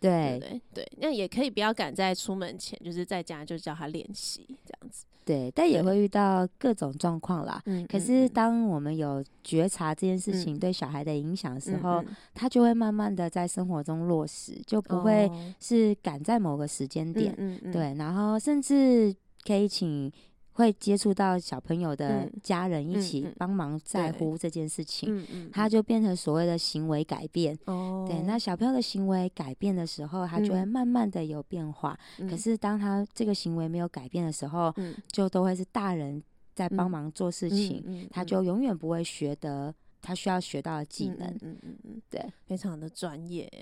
[0.00, 4.81] 对对对，那也可以不要赶在出门前，就是在家就叫他练习这样子。
[5.24, 7.62] 对，但也会遇到各种状况啦。
[7.66, 12.04] 嗯，可是当我们有觉察这件事情对小孩的影响的时候，
[12.34, 15.30] 他就会慢慢的在生活中落实，就不会
[15.60, 17.34] 是赶在某个时间点。
[17.38, 20.12] 嗯嗯，对，然后甚至可以请。
[20.54, 27.58] 会接触到小朋友的家人一起帮忙在乎这件事情，他就变成所谓的行为改变。
[27.64, 31.98] 哦，对，那小朋友的行为改变的时候，他就会慢慢的有变化。
[32.28, 34.72] 可是当他这个行为没有改变的时候，
[35.10, 36.22] 就都会是大人
[36.54, 41.26] 在帮忙做事情，他就永远不会学得他需要学到的技能。
[41.40, 43.50] 嗯嗯嗯，对，非常的专业。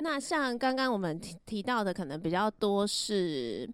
[0.00, 3.68] 那像刚刚我们提提到的，可能比较多是。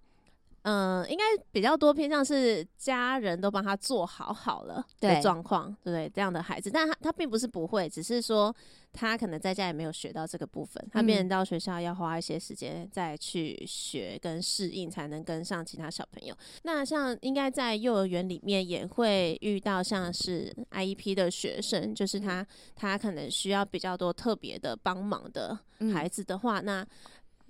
[0.63, 6.11] 嗯，应该比较多偏向是家人都帮他做好好了的状况，对不对？
[6.15, 8.55] 这样的孩子，但他他并不是不会，只是说
[8.93, 16.37] 他可能在家也没有学到这个部分，他变成到学校要花一些时间再去学跟适应，才能跟上其他小朋友。
[16.65, 22.47] 那像应该在幼儿园里面也会遇到像是 IEP 的学生，就是他
[22.77, 25.59] 他可能需要比较多特别的帮忙的
[25.95, 26.87] 孩子的话，那。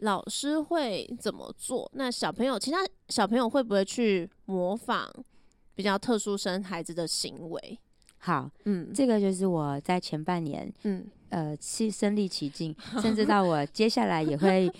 [0.00, 1.90] 老师会怎么做？
[1.94, 5.10] 那小朋友，其他小朋友会不会去模仿
[5.74, 7.78] 比较特殊生孩子的行为？
[8.18, 14.70] 好，嗯，这个就是我在前半年，嗯，呃，去身历其境， 甚至到我接下来也会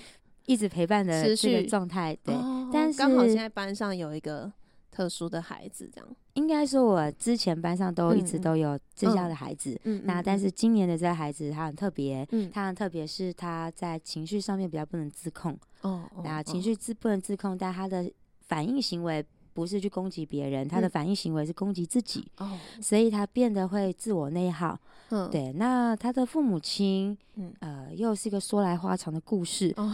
[0.47, 2.17] 一直陪伴的这个状态。
[2.23, 4.53] 对，哦、但是刚好现在班上有一个。
[4.91, 9.79] 特殊的孩子，这样应该说，我之前班上都一直都有这样的孩子。
[9.85, 15.59] 嗯，那但是今年的这个孩子他很特别，嗯，他很特别是他在情绪上面比较不能自控。
[15.83, 24.79] 哦，那情绪自不能自控，但他的反应行为不是去攻击别人，他的反应行为是攻击自己，哦，所以他变得会自我内耗。
[25.13, 29.75] 嗯，对，那他的父母亲，嗯，呃，又是一个说来话长的故事。
[29.77, 29.93] 哦、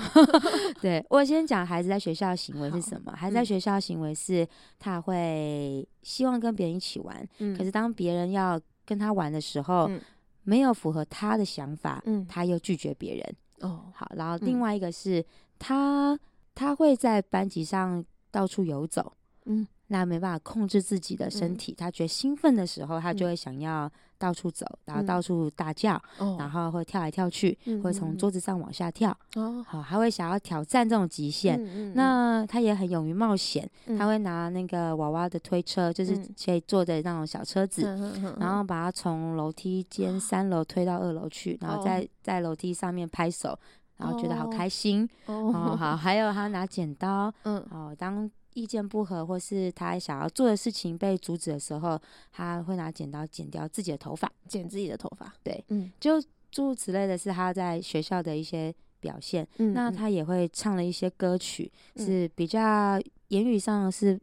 [0.82, 3.12] 对，我先讲孩子在学校的行为是什么？
[3.12, 4.46] 孩子在学校的行为是
[4.78, 9.98] 他会希望跟别人一起玩，嗯、可是当别人要跟他玩的时候，嗯、
[10.42, 13.36] 没有符合他的想法，嗯，他又拒绝别人。
[13.60, 15.24] 哦，好，然后另外一个是
[15.58, 16.18] 他
[16.54, 19.10] 他会在班级上到处游走，
[19.46, 19.66] 嗯。
[19.88, 31.56] 那没办法控制自己的身体，嗯、他觉得兴奋的时候，他就会想要到处走，嗯、然后到处大叫，嗯、然后会跳来跳去，嗯、会从桌子上往下跳，哦、好，他会想要挑战这种极限。
[31.64, 43.56] 嗯、那他也很勇于冒险，嗯、他会拿那个娃娃的推车，就是可以坐的那种小车子，嗯、然后把它从楼梯间三楼推到二楼去，然后在在楼梯上面拍手，
[43.98, 45.08] 然后觉得好开心。
[45.26, 48.28] 哦，哦好，还有他拿剪刀，嗯，哦，当。
[48.56, 52.00] 意见不合，或是他想要做的事情被阻止的时候，
[52.32, 55.30] 他会拿剪刀剪掉自己的头发，剪自己的头发。
[55.42, 56.18] 对，嗯，就
[56.50, 59.46] 诸如此类的是他在学校的一些表现。
[59.58, 64.18] 嗯，那他也会唱了一些歌曲，嗯、是比较言语上是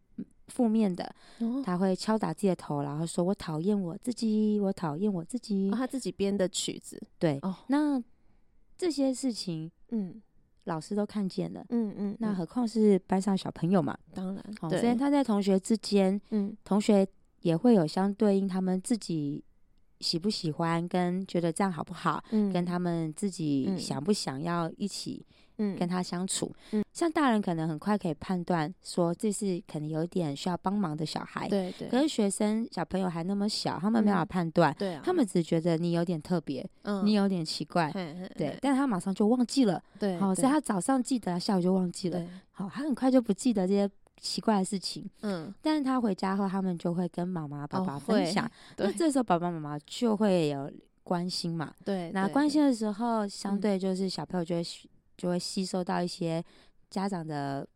[0.48, 1.16] 负面的。
[1.38, 5.70] 嗯、他会敲打自己的头，然后说：“我讨厌我自己，我讨厌我自己。
[5.72, 7.00] 哦”他自己编的曲子。
[7.20, 8.02] 对，哦，那
[8.76, 10.20] 这些事情，嗯。
[10.66, 13.98] 老师都看见了，嗯嗯，嗯，那何况是班上小朋友嘛？
[14.14, 17.06] 当然，哦，所以他在同学之间，嗯，同学
[17.42, 19.44] 也会有相对应，他们自己
[20.00, 25.26] 喜不喜欢，跟觉得这样好不好，嗯，跟他们自己想不想要一起。
[25.58, 31.88] 嗯，跟他相处，嗯，像大人可能很快可以判断说，这是可能有点需要帮忙的小孩，对对。
[31.88, 37.92] 可是学生小朋友还那么小，他们没法判断，对啊，他们只觉得你有点特别，嗯，你有点奇怪，
[38.36, 43.90] 对，但他马上就忘记了，对，好，所以他早上记得，下午就忘记了，好，他很快就不记得这些
[44.20, 50.72] 奇怪的事情，嗯，但是他回家后，他们就会跟妈妈、爸爸分享，那这时候爸爸妈妈就会有
[51.04, 54.64] 关心嘛，对，那关心的时候，相对就是小朋友就会。
[55.18, 56.44] 就会吸收到一些
[56.90, 57.68] 家长的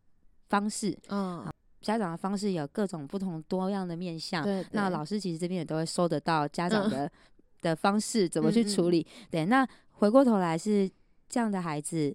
[0.48, 1.46] 方式，嗯，
[1.80, 7.10] 家长的方式有各种不同多样的面向，对，对，那老师其实这边也都会收得到家长的、嗯、
[7.62, 9.12] 的方式怎么去处理，嗯。
[9.12, 9.46] 嗯对。
[9.46, 10.90] 那回过头来是
[11.28, 12.14] 这样的孩子，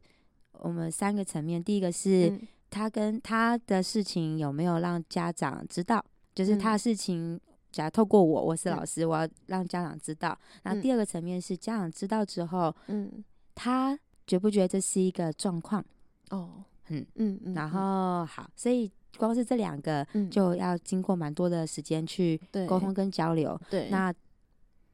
[0.54, 2.38] 我们三个层面，第一个是
[2.70, 7.40] 他跟他的事情有没有让家长知道，就是他的事情，
[7.72, 10.38] 假如透过我，我是老师，我要让家长知道。
[10.64, 13.24] 那第二个层面是家长知道之后，嗯，
[13.56, 13.98] 他。
[14.26, 15.84] 觉不觉得这是一个状况？
[16.30, 23.60] 哦，嗯嗯嗯，然后好，所以光是这两个就要经过蛮多的时间去沟通跟交流。
[23.70, 24.14] 对，那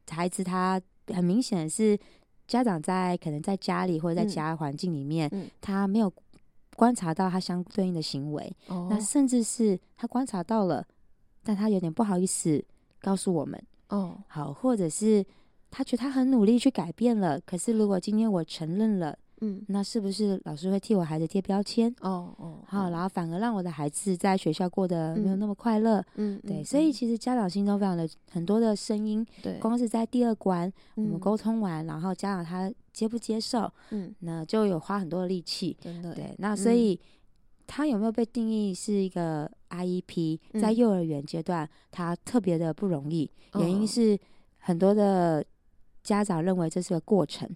[0.08, 1.98] 孩子他很明显是
[2.46, 6.12] 家长在可能在家里或者在其他环境里面，他没有
[6.76, 8.52] 观察到他相对应的行为。
[8.66, 10.84] 哦，那甚至是他观察到了，
[11.42, 12.62] 但他有点不好意思
[13.00, 13.62] 告诉我们。
[13.88, 15.24] 哦，好，或者是。
[15.72, 21.94] 他觉得他很努力去改变了，可是如果今天我承认了，嗯，那是不是老师会替我孩子贴标签？
[22.00, 26.04] 哦哦，好，然后反而让我的孩子在学校过得没有那么快乐。
[26.16, 29.26] 嗯，对，所以其实家长心中非常的很多的声音。
[29.42, 33.70] 对，光是在第二关我们沟通完，然后家长他接不接受？
[33.90, 35.76] 嗯，那就有花很多的力气。
[35.80, 36.98] 真的，对，那所以
[37.66, 40.38] 他有没有被定义是一个 IEP？
[40.60, 44.18] 在幼儿园阶段，他特别的不容易，原因是
[44.58, 45.44] 很多的。
[46.02, 47.46] 家长认为这是个过程，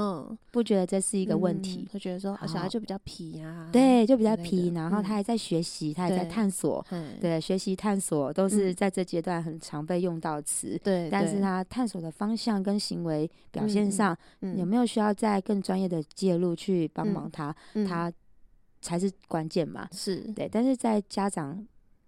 [0.00, 1.86] 嗯，不觉得这是一个问题。
[1.92, 4.70] 他觉得说小孩就比较皮呀，对，就比较皮。
[4.74, 6.82] 然后他还在学习，他还在探索，
[7.20, 10.80] 对，学习探索都是在这阶段很常被用到词。
[10.82, 14.16] 对，但是他探索的方向跟行为表现上，
[14.56, 17.54] 有没有需要在更专业的介入去帮忙他？
[17.86, 18.10] 他
[18.80, 19.86] 才是关键嘛。
[19.92, 21.62] 是对，但是在家长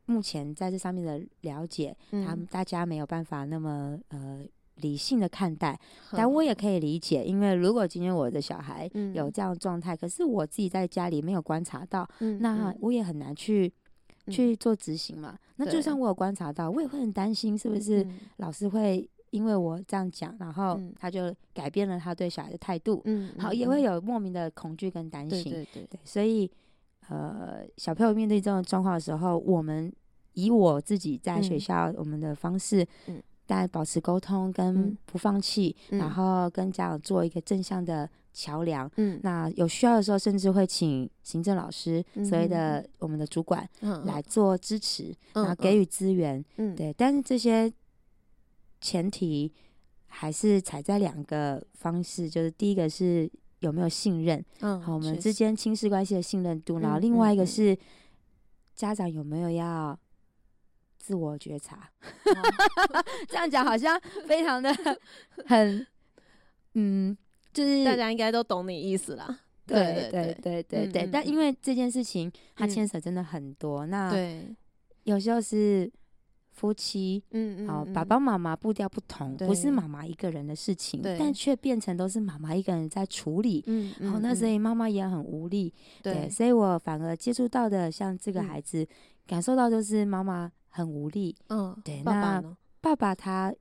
[0.07, 4.43] 目前在这上面的了解，他们大家没有办法那么呃。
[4.77, 5.79] 理性的看待，
[6.13, 12.09] 但我也可以理解，因为如果今天我的小孩有这样的状态，可是我自己在家里没有观察到，
[12.41, 13.73] 那我也很难去
[14.29, 15.39] 去做执行嘛。
[15.57, 18.05] 那就算我有观察到，我也会很担心，是不是
[18.39, 23.03] 老师会因为我这样讲，然后他就改变了他对小孩的态度？
[23.05, 25.53] 嗯，好，也会有莫名的恐惧跟担心。
[25.53, 25.87] 对对。
[25.91, 26.51] 对，所以
[27.09, 29.93] 呃，小朋友面对这种状况的时候，我们
[30.33, 33.23] 以我自己在学校我们的方式，嗯。
[33.47, 38.91] 但保持沟通跟不放弃，嗯、然后跟家长做一个正向的桥梁。
[38.97, 46.43] 嗯，那有需要的时候，甚至会请行政老师，嗯、所谓的我们的主管，嗯、来做支持，嗯、然后给予资源。
[46.57, 46.95] 嗯，对。
[46.97, 47.71] 但是这些
[48.81, 49.53] 前提
[50.07, 57.77] 还是踩在两个方式，就是第一个是有没有信任，嗯，好，我们之间亲师关系的信任度，嗯、然后另外一个是
[58.75, 59.99] 家长有没有要
[61.03, 61.91] 自我觉察。
[63.29, 64.73] 这样讲好像非常的
[65.47, 65.85] 很，
[66.75, 67.17] 嗯，
[67.53, 69.41] 就是大家应该都懂你意思啦。
[69.67, 74.47] 对对对对对对，但因为这件事情它牵扯真的很多，那对，
[75.05, 75.91] 有时候是
[76.51, 85.73] 夫妻，嗯嗯，好，爸爸妈妈步调不同，不是妈妈一个人的事情，但却变成都是妈妈一个人在处理，嗯，好，那所以妈妈也很无力，
[86.03, 88.87] 对，所以我反而接触到的像这个孩子，
[89.27, 92.43] 感受到就是妈妈很无力，嗯，对，那
[92.81, 93.55] 爸爸他。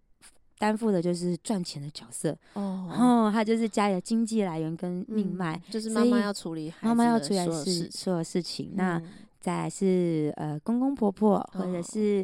[0.61, 8.73] 担负的就是赚钱的角色哦，然后他就是家里的经济来源跟命脉，就是妈妈要处理，妈妈要处理事所有事情。
[8.75, 9.01] 那
[9.39, 12.23] 再来是呃公公婆婆或者是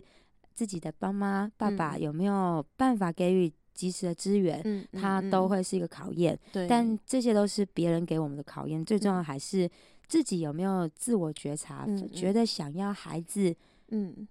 [0.53, 6.37] 自己的爸妈爸爸有没有办法给予及时的资源，他都会是一个考验。
[6.53, 9.67] 对，但这些都是别人给我们的考验，最重要还是
[10.07, 13.55] 自己有没有自我觉察，觉得想要孩子
[13.87, 14.27] 嗯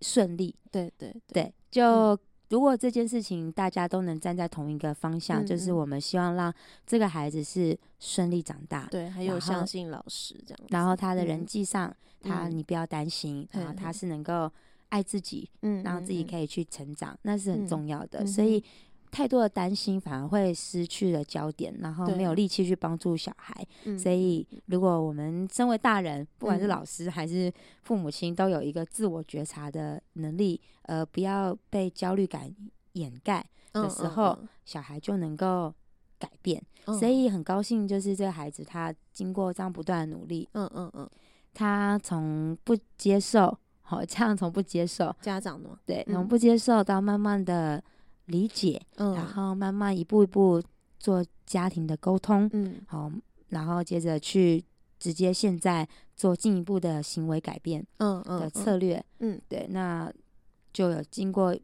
[0.00, 0.54] 顺利。
[0.70, 2.18] 对对对，就。
[2.50, 6.52] 如果这件事情大家都能站在同一个方向，嗯、就是我们希望让
[6.84, 14.50] 这个孩子是顺利长大，对，还有相信老师这样，然后他的人际上，嗯、他你不要担心，嗯、然后他是能够
[14.88, 18.64] 爱自己，嗯，然后自己可以去成长，嗯、那是很重要的，嗯、所以。
[19.10, 23.66] 太多的担心反而会失去了焦点，然后没有力气去帮助小孩。
[23.98, 27.52] 所以，如果我们身为大人，不管是老师还是
[27.82, 32.54] 父母亲，都有一个自我觉察的能力，呃，不要被焦虑感
[32.92, 34.44] 掩盖的时候，嗯嗯。
[34.44, 35.74] 嗯、小孩就能够
[36.18, 36.62] 改变。
[36.86, 41.10] 嗯、所以很高兴，就是这个孩子他经过这样不断的努力，嗯嗯嗯，
[41.52, 47.82] 他从不接受，好，这样从不接受家长的，对，从不接受到慢慢的。
[48.30, 50.62] 理解，嗯，然后慢慢一步一步
[50.98, 53.10] 做家庭的沟通，嗯，好，
[53.48, 54.64] 然后接着去
[54.98, 60.12] 直接现在做进一步的行为改变，嗯嗯的策略，嗯，嗯，对，那
[60.72, 61.56] 就有经过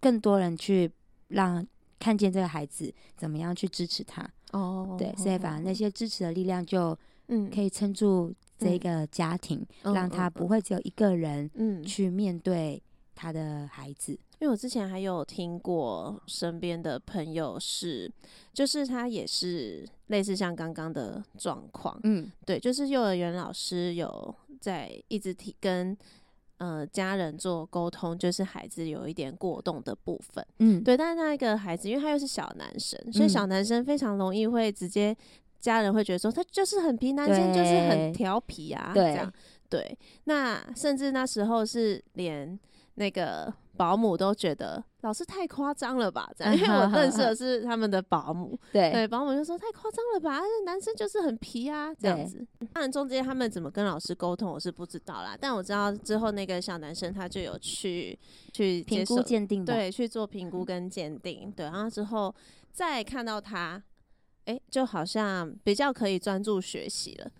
[0.00, 0.90] 更多人去
[1.28, 1.66] 让
[1.98, 6.96] 看见这个孩子怎么样去支持他，哦，对，所以反而那些支持的力量就，
[7.28, 12.80] 嗯，可以撑住这个家庭，嗯，让他不会只有一个人，嗯，去面对
[13.22, 14.12] 他的孩子。
[14.40, 18.10] 因为我之前还有听过身边的朋友是，
[18.52, 25.96] 就是他也是类似像刚刚的状况，嗯，对，就是幼儿园老师有在一直提跟
[26.56, 35.16] 呃家人做沟通，就是孩子有一点过动的部分，嗯，对，但是那一个孩子，因为他又是小男生，所以小男生非常容易会直接
[35.60, 39.04] 家人会觉得说他就是很皮，男生就是很调皮啊，对。
[39.04, 39.32] 这样，
[39.68, 42.58] 对，那甚至那时候是连
[42.94, 43.52] 那个。
[43.74, 46.30] 保姆都觉得老师太夸张了吧？
[46.36, 50.42] 这样，因为我认识的是他们的保姆，对对，保姆就说太夸张了吧？
[50.66, 52.46] 男生就是很皮啊，这样子。
[52.74, 55.34] 当然中间他们怎么跟老师沟通，我是不知道啦。
[55.40, 58.16] 但我知道之后那个小男生他就有去
[58.52, 61.64] 去评估鉴定，对，去做评估跟鉴定，对。
[61.64, 62.32] 然后之后
[62.72, 63.82] 再看到他，
[64.44, 67.30] 哎，就好像比较可以专注学习了。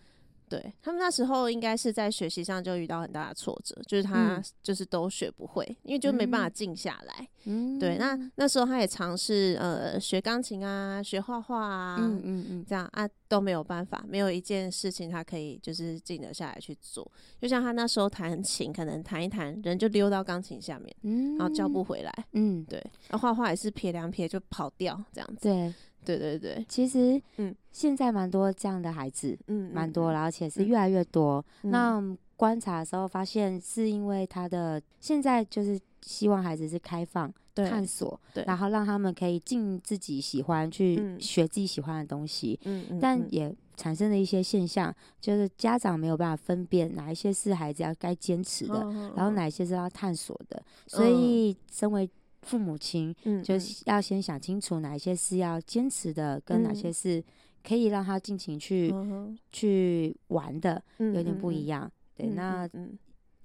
[0.52, 7.26] 对，他们那时候应该是在学习上就遇到很大的挫折，就是他就是都学不会，嗯、因为就没办法静下来。
[7.44, 17.10] 嗯，对，那那时候他也尝试呃学钢琴啊，学画画啊，嗯嗯嗯，这样啊都没有办法，没有一件事情他可以就是静得下来去做。
[17.40, 22.12] 就像他那时候弹琴，可能弹一弹，人就溜到钢琴下面，嗯，然后叫不回来。
[22.32, 22.78] 嗯，对，
[23.08, 25.48] 然后画画也是撇两撇就跑掉这样子。
[25.48, 25.74] 对。
[26.04, 31.44] 对对对，其实，嗯，现在蛮多这样的孩子，嗯，蛮多，而且是越来越多。
[31.62, 42.58] 嗯、那观察的时候发现，是因为他的现在就是希望孩子是开放、探索，对，然后让他们可以尽自己喜欢去学自己喜欢的东西。
[42.64, 50.56] 嗯嗯，但也产生了一些现象，就是家长没有办法分辨哪一些是孩子要该坚持的，嗯、然后哪一些是要探索的。
[50.56, 52.08] 嗯、所以，身为
[52.42, 57.22] 父母亲，嗯，就是要先想清楚哪一些是要坚持的，嗯、跟哪些是
[57.62, 61.84] 可以让他尽情去、嗯、去玩的，有点不一样。
[61.84, 62.98] 嗯、对，嗯、那、嗯、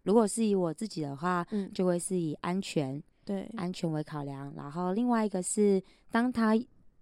[0.03, 4.51] 如果是以我自己的话，嗯、就会是以安全，对，安全为考量。
[4.55, 6.59] 然后另外一个是，当他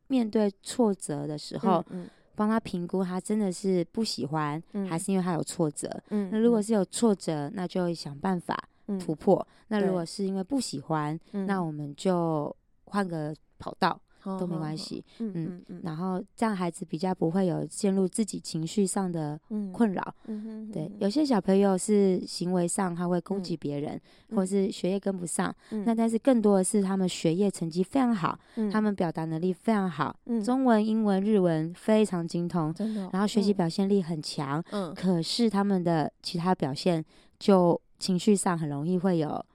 [0.07, 5.89] 面对挫折的时候，嗯，帮、嗯、他评估他真的是不喜欢，嗯、还是因为他有挫折。
[6.09, 8.61] 嗯，那如果是有挫折，那就会想办法。
[8.99, 9.35] 突破。
[9.37, 12.55] 嗯、那如果是因为不喜欢，对那我们就
[12.85, 13.99] 换个跑道。
[14.39, 19.39] 都没关系，嗯嗯，然后这样孩子比较不会有陷入自己情绪上的
[19.71, 25.55] 困扰，嗯对，有些小朋友是行为上他会攻击别人，或是学业跟不上，
[25.85, 28.35] 那但是更多的是他们学业成绩非常好，
[28.71, 32.73] 他们表达能力非常好，中文、英文、日文非常精通，
[33.13, 34.59] 然后学习表现力很强，
[34.95, 37.05] 可是他们的其他表现
[37.37, 39.45] 就情绪上很容易会有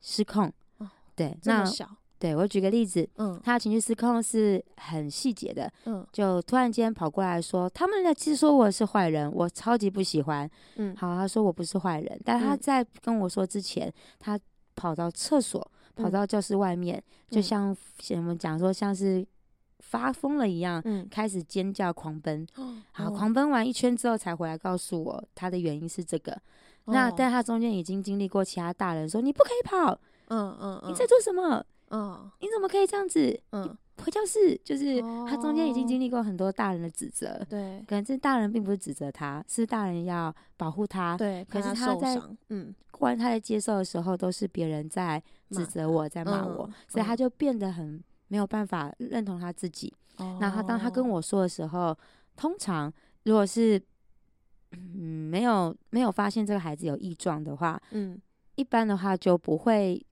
[0.00, 0.52] 失控。
[0.78, 1.88] 哦，对，那小。
[2.20, 14.36] 对，我举个例子，嗯，他情绪失控是很细节的，嗯，就突然间跑过来说，他们其实说我是坏人，我超级不喜欢，嗯，好，他说我不是坏人，但他在跟我说之前，他
[14.74, 17.76] 跑到厕所，跑到教室外面，就像
[18.16, 19.24] 我们讲说像是
[19.78, 22.44] 发疯了一样，嗯，开始尖叫狂奔，
[22.90, 26.36] 好，狂奔完一圈之后才回来告诉我他的原因是这个，
[26.88, 31.64] 那但他中间已经经历过其他大人说你不可以跑，嗯嗯，你在做什么？
[31.90, 33.40] 嗯，你怎么可以这样子？
[33.52, 42.20] 嗯，回教室，就是他中间已经经历过很多大人的指责，对，可能这大人并不是指责他，是大人要保护他，对，可是他在
[42.50, 49.92] 嗯，关他在接受的时候，都是别人在指责我，在骂我，所以他就变得很没有办法认同他自己。
[50.40, 51.96] 那他当他跟我说的时候，
[52.36, 52.92] 通常
[53.24, 53.80] 如果是
[54.72, 58.20] 嗯没有没有发现这个孩子有异状的话，嗯，
[58.56, 60.04] 一般的话就不会。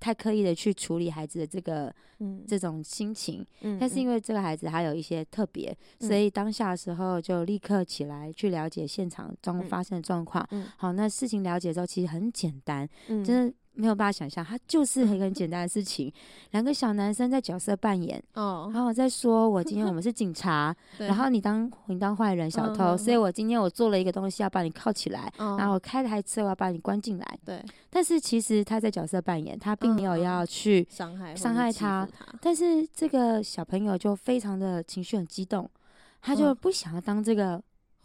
[0.00, 4.06] 太刻意的去处理孩子的这个，嗯，这种心情，嗯，但是因。
[4.06, 13.54] 为这个孩子还有一些特别，嗯，所以当下的时候就立刻起来去了解现场中发生的状况，嗯，好，那事情了解之后其实很简单，嗯，真的。
[13.74, 16.12] 没有办法想象，他就是一个很简单的事情。
[16.52, 27.38] 两个小男生在角色扮演，哦，然后我在说，我今天我们是警察， 然后你当你当坏人小偷，所以我今天我做了一个东西要把你铐起来，然后我开台车我要把你关进来。
[27.44, 27.60] 对，
[27.90, 32.08] 但是其实他在角色扮演，他并没有要去伤害伤害他，
[32.40, 35.68] 但是这个小朋友就非常的情绪很激动，
[36.22, 37.60] 他就不想要当这个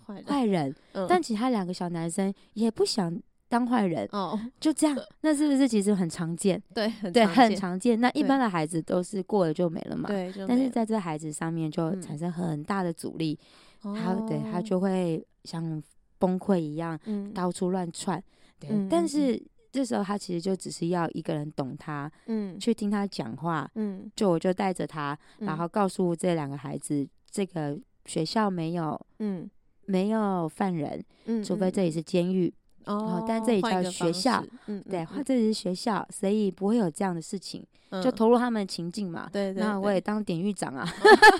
[0.05, 0.76] 坏人，
[1.07, 3.22] 但其他两个小男生也不想。
[3.50, 6.62] 当坏人哦，就这样，那是不是其实很常见？
[6.74, 8.00] 对，对，很常见。
[8.00, 10.08] 那一般的孩子都是过了就没了嘛。
[10.08, 13.38] 对，但是在这孩子上面就产生很大的阻力，
[13.82, 15.82] 他对他就会像
[16.20, 16.97] 崩溃一样，
[17.34, 18.24] 到处乱窜。
[18.60, 19.41] 对，但是
[19.72, 29.50] 这时候他其实就只是要一个人懂他，嗯，去听他讲话，嗯，就我就带着他，然后告诉这两个孩子，这个学校没有，嗯，
[29.86, 32.54] 没有犯人，嗯，除非这里是监狱。
[32.89, 37.63] 哦，但这里叫学校，嗯，对，这里是学校，所以不会有这样的事情，
[38.03, 39.29] 就投入他们的情境嘛。
[39.31, 39.61] 对对。
[39.61, 40.87] 那我也当典狱长啊，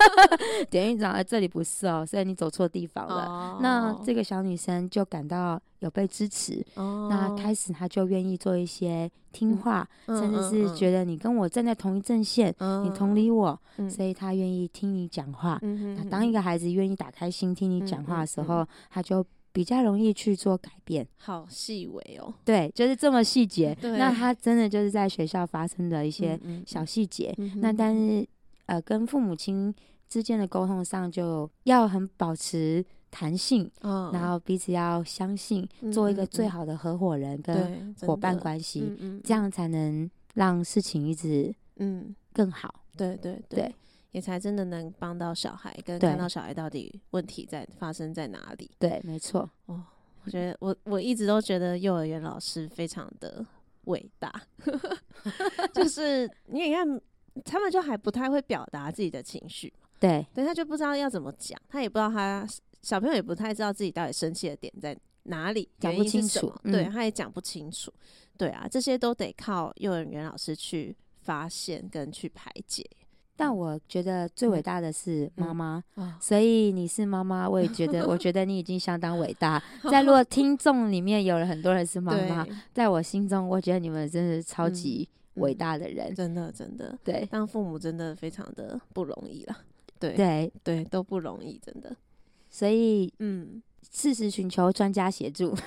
[0.70, 3.58] 典狱长在这里不是哦，所以你走错地方了。
[3.60, 15.58] 那这个小女生就感到有被支持，那开始她就愿意做一些听话，甚至是觉得你跟我站在同一阵线，你同理我，所以她愿意听你讲话。
[15.96, 19.24] 那当一个孩子愿意打开心听你讲话的时候，他就。
[19.52, 22.32] 比较容易去做改变，好细微哦。
[22.44, 23.76] 对，就是这么细节。
[23.80, 27.34] 对那他真的就是在学校发生的一些小细节。
[27.38, 28.26] 嗯嗯、那但是
[28.66, 29.74] 呃，跟父母亲
[30.08, 42.72] 之间的沟通上，就要很保持弹性，哦、然后彼此要相信，嗯、做一个最好的合伙人跟伙伴关系，嗯嗯、这样才能让事情一直嗯更好。
[42.96, 43.62] 对对对。
[43.62, 43.74] 对
[44.12, 48.70] 也才真的能帮到小孩，跟看到小孩到底问题在发生在哪里。
[48.78, 49.48] 对，没错。
[49.66, 49.82] 哦，
[50.24, 53.44] 我觉得我我一直都觉得幼儿园老师非常的
[53.84, 54.32] 伟大，
[55.72, 57.00] 就是你也看
[57.44, 62.46] 他们就还不太会表达自己的情绪，对，等他就不知道要怎么讲，他也不知道他
[62.82, 67.92] 小朋友也不太知道自己到底生气的点在哪里，讲不清楚，嗯、对，他也讲不清楚。
[68.36, 72.84] 对啊，这些都得靠幼儿园老师去发现跟去排解。
[73.40, 75.82] 但我觉得最伟大的是妈妈，
[76.20, 79.62] 所以你是妈妈，我也觉得，我觉得你已经相当伟大。
[79.90, 86.98] 在如果听众里面有了很多人是妈妈，在我心中，我觉得你们真的是超级伟大的人，真的真的。
[87.02, 89.56] 对，当父母真的非常的不容易了，
[89.98, 91.96] 对对对，都不容易，真的。
[92.50, 95.56] 所以，嗯，适时寻求专家协助。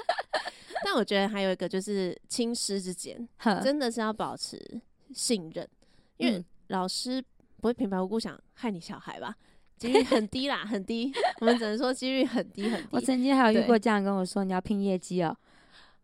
[0.82, 3.28] 但我觉得还有一个就是亲师之间，
[3.62, 4.80] 真的是要保持
[5.12, 5.68] 信任，
[6.16, 6.42] 因为。
[6.74, 7.24] 老师
[7.60, 9.34] 不会平白无故想害你小孩吧？
[9.76, 11.12] 几率很低啦，很低。
[11.40, 12.88] 我们只能说几率很低很低。
[12.90, 15.36] 我曾经还有遇过这样跟我说：“你要拼业绩哦。”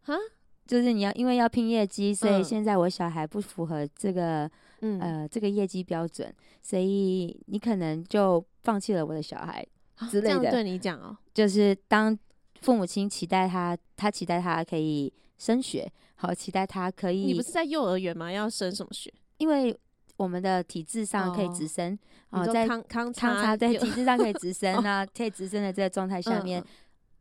[0.03, 0.15] 哈，
[0.67, 4.51] 就是你要因为要拼业绩，所以现在我小孩不符合这个、
[4.81, 9.67] 嗯、呃这个业绩标准，所以你可能就放弃了我的小孩
[10.11, 10.51] 之类的。
[10.51, 12.17] 对你讲哦，就是当
[12.61, 17.25] 父母亲期待他，他期待他可以升学，好期待他可以。
[17.25, 18.33] 你不是在幼儿园吗？
[18.33, 19.13] 要升什么学？
[19.39, 19.79] 因为。
[20.21, 21.99] 我们的体制上可以直升，
[22.29, 26.63] 哦，在康康差在体制上可以直升，那可以直升的这个状态下面，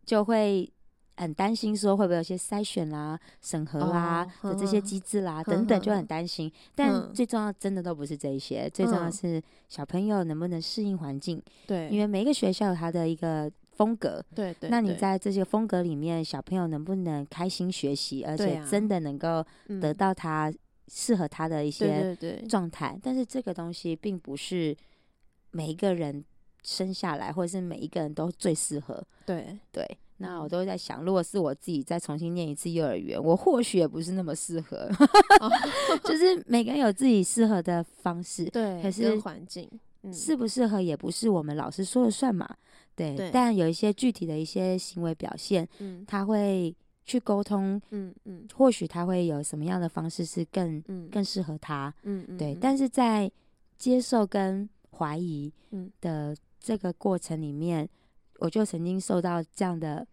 [0.06, 0.70] 就会
[1.16, 6.52] 很担心说会不会有些筛选啦、审核啦的这些机制啦等等，就很担心。
[6.76, 11.42] 但最重要真的都不是这一些，最重要是小朋友能不能适应环境。
[11.68, 14.22] 对，因为每一个学校有他的一个风格。
[14.36, 14.70] 对对。
[14.70, 19.46] 那你在这些风格里面，小朋友能不能开心学习，而且真的能够
[19.80, 20.52] 得到他
[20.90, 22.18] 适合他的一些
[22.50, 23.00] 状态？
[23.02, 24.76] 但是这个东西并不是
[25.52, 26.24] 每一个人
[26.64, 29.02] 生下来，或者是每一个人都最适合。
[29.26, 29.86] 对对。
[30.22, 34.90] 那我都在想，如果是我自己再重新念一次幼儿园，我或许也不是那么适合。
[36.04, 39.66] 就是每个人有自己适合的方式，对，可是环境
[40.12, 42.54] 适不适合也不是我们老师说了算嘛。
[42.98, 46.76] 对，对，但有一些具体的一些行为表现，嗯，他会
[47.10, 52.56] 去沟通，嗯嗯，或许他会有什么样的方式是更、嗯、更适合他，嗯嗯，对。
[52.62, 53.32] 但是在
[53.78, 55.52] 接受跟怀疑
[56.00, 57.90] 的这个过程里面。
[58.42, 60.08] 我就曾经受到这样的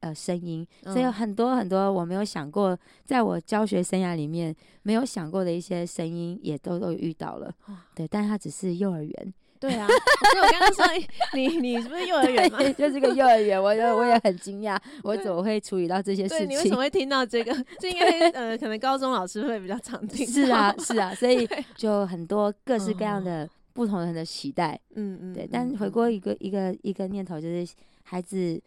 [0.00, 7.54] 呃声音，所以有很多很多我没有想过，在我教学生涯里面没有想过的一些声音，也都都遇到了。
[7.94, 9.34] 对，但是它只是幼儿园。
[9.60, 10.84] 对啊，所以我刚刚说
[11.34, 12.58] 你你是不是幼儿园嘛？
[12.72, 16.48] 就是个幼儿园，我我也很惊讶，我怎么会处理到这些事情？
[16.48, 17.52] 你为什么会听到这个？
[17.78, 20.26] 就因为呃，可能高中老师会比较常听。
[20.26, 21.46] 是啊，是啊，所以
[21.76, 23.48] 就很多各式各样的。
[23.72, 27.66] 不同人的期待，嗯嗯，对，但回过一个一个一个念头，就是
[28.02, 28.60] 孩子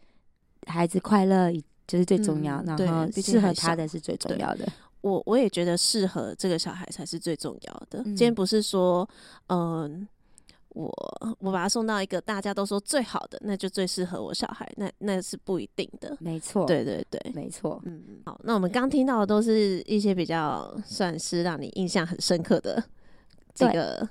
[0.66, 1.52] 孩子快乐
[1.86, 4.66] 就是最重要，然后适合他的是最重要的。
[5.02, 8.02] 我我也觉得适合这个小孩才是最重要的。
[8.02, 9.08] 今天不是说，
[9.48, 10.08] 嗯，
[10.74, 16.16] 我我把他送到一个大家都说最好的，那就最适合我小孩，那那是不一定的。
[16.20, 17.80] 没错，对对对，没错。
[17.86, 22.84] 嗯嗯，好，那我们刚听到的都是一些比较算是让你印象很深刻的
[23.54, 24.08] 这个。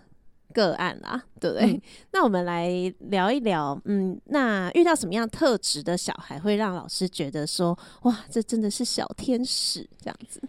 [0.54, 1.74] 个案啦，对不对？
[1.74, 1.82] 嗯、
[2.14, 10.40] 那我们来聊一聊，嗯，那遇到什么样特质的小孩会让老师觉得说，哇，这真的是小天使这样子？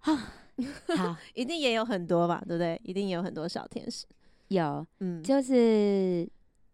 [0.00, 0.32] 啊，
[0.96, 2.80] 好， 一定也有很多吧，对不对？
[2.82, 4.06] 一定也有很多小天使，
[4.50, 6.28] 有，嗯，就是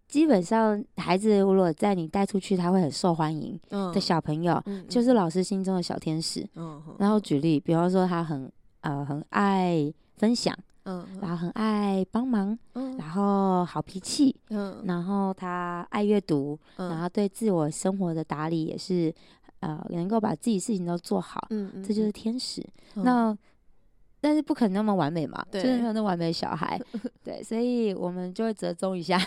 [0.08, 3.58] 基本上孩子如果在你带出去，他会很受欢迎
[3.92, 6.46] 的小朋友，嗯、就是老师心中的小天使。
[6.56, 8.50] 嗯，然后举例，比方说他很
[8.80, 10.56] 呃很爱分享。
[10.88, 19.12] 嗯，然后很爱帮忙，嗯，然后好脾气，嗯，然后他爱阅读，嗯，然后对自我生活的打理也是，
[19.58, 22.64] 呃，能够把自己事情都做好，嗯，嗯，这就是天使。
[22.94, 23.36] 嗯，那
[24.20, 26.80] 但是不可能那么完美嘛，对，就是没有那么完美的小孩，
[27.22, 29.18] 对，所以我们就会折中一下，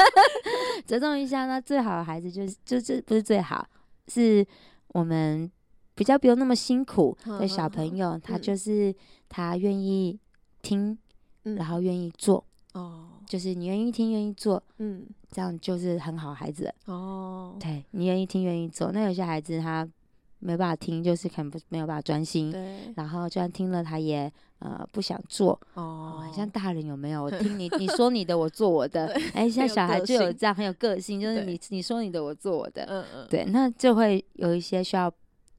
[0.86, 1.46] 折中一下。
[1.46, 3.66] 那最好的孩子就是，就是不是最好，
[4.08, 4.46] 是
[4.88, 5.50] 我们
[5.94, 8.94] 比较不用那么辛苦的小朋友，他就是
[9.28, 10.18] 他愿意。
[10.62, 10.98] 听，
[11.42, 12.44] 然后愿意做，
[12.74, 17.56] 哦，就是你愿意听，愿意做，嗯，这样就是很好孩子哦。
[17.58, 19.88] 对，你愿意听，愿意做，那有些孩子他
[20.40, 22.92] 没办法听，就是可能不没有办法专心，对。
[22.96, 27.22] 然后就算听了，他也呃不想做，哦，很像大人有没有？
[27.22, 29.06] 我听你 你说你的，我做我的。
[29.34, 35.12] 哎，像小孩就有这样很有个性，就是你你说你的，我做我的，嗯嗯，对，那就会有一些需要。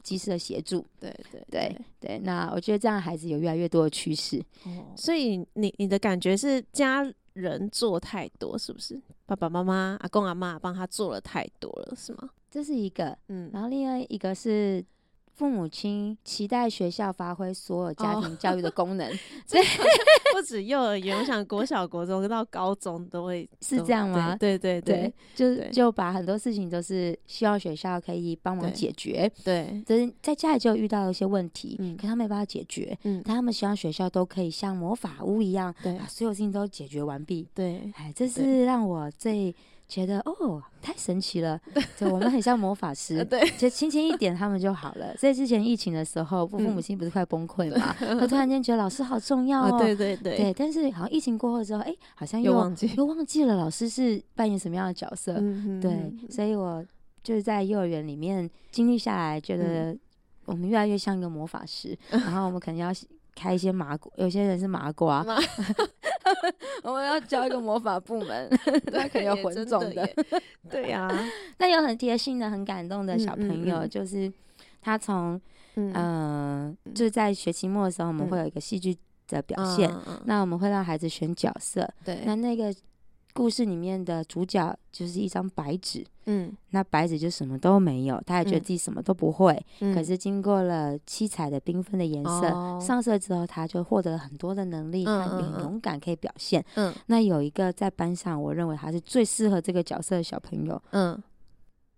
[0.03, 4.43] 及时的协助，对对对对，那我觉得这样的孩子有越来越多的趋势。
[4.65, 8.99] 哦，所以你你的感觉是家人做太多，是不是？
[9.27, 12.27] 爸爸妈妈、阿公阿妈帮他做了太多了，是吗？
[12.52, 14.86] 这是一个，嗯，然后另外一个是。
[15.34, 19.10] 父母亲期待学校发挥所有家庭教育的 功能，
[19.49, 19.60] 对，
[20.36, 24.36] 不止幼儿园，我想国小、国中到高中都会是这样吗？
[24.38, 29.32] 对对对，对，就就把很多事情都是希望学校可以帮忙解决。
[29.43, 37.47] 对，就是在家里就遇到一些问题，嗯，可他没办法解决，嗯，但他们希望学校都可以像魔法屋一样，对，把所有事情都解决完毕。
[37.56, 39.56] 对，哎，这是让我最。
[39.91, 41.59] 觉得哦， 太神奇了！
[41.99, 45.13] 对，我们很像魔法师，对，就轻轻一点他们就好了。
[45.19, 47.93] 所以之前疫情的时候，父父母亲不是快崩溃嘛？
[47.99, 50.53] 他突然间觉得老师好重要哦， 对对对，对。
[50.53, 55.33] 但是好像疫情过后之后，哎，好像又忘记又忘记了老师是扮演什么样的角色。
[55.81, 56.83] 对，所以我
[57.21, 59.93] 就是在幼儿园里面经历下来，觉得
[60.45, 61.97] 我们越来越像一个魔法师。
[62.09, 62.93] 然后我们可能要
[63.41, 65.25] 开一些麻瓜，有些人是麻瓜。
[66.83, 68.49] 我们要教一个魔法部门，
[68.93, 70.07] 他可能有混种的，
[70.69, 71.09] 对呀。
[71.57, 74.31] 那有很贴心的、很感动的小朋友，就是
[74.81, 75.41] 他从
[75.75, 78.95] 嗯，就是在学期末的时候，我们会有一个戏剧
[79.27, 79.91] 的表现，
[80.25, 82.71] 那我们会让孩子选角色，对，那那个。
[83.34, 96.63] 故事里面的主角就是一张白纸，嗯，那白纸就什么都没有，他也觉得自己什么都不会，嗯、可是经过了七彩的缤纷的颜色、哦、上色之后，他就获得了很多的能力，他很勇敢，可以表现。
[96.75, 101.21] 嗯，那有一个在班上，我认为他是最适合这个角色的小朋友，嗯，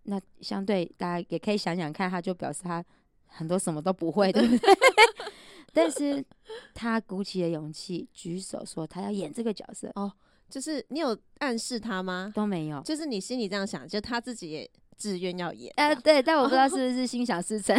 [0.03, 2.84] 那相对大家也可以想想看，他就表示他
[3.25, 4.73] 很多什么都不会，对不对？
[5.75, 6.23] 但是
[6.75, 10.11] 他鼓起了勇气举手说他要演这个角色哦。
[10.54, 12.32] 就是你有暗示他吗？
[12.36, 15.74] 都没有，就是你心里这样想，就他自己也自愿要演。
[15.78, 17.76] 呃，对，但我不知道是不是心想事成。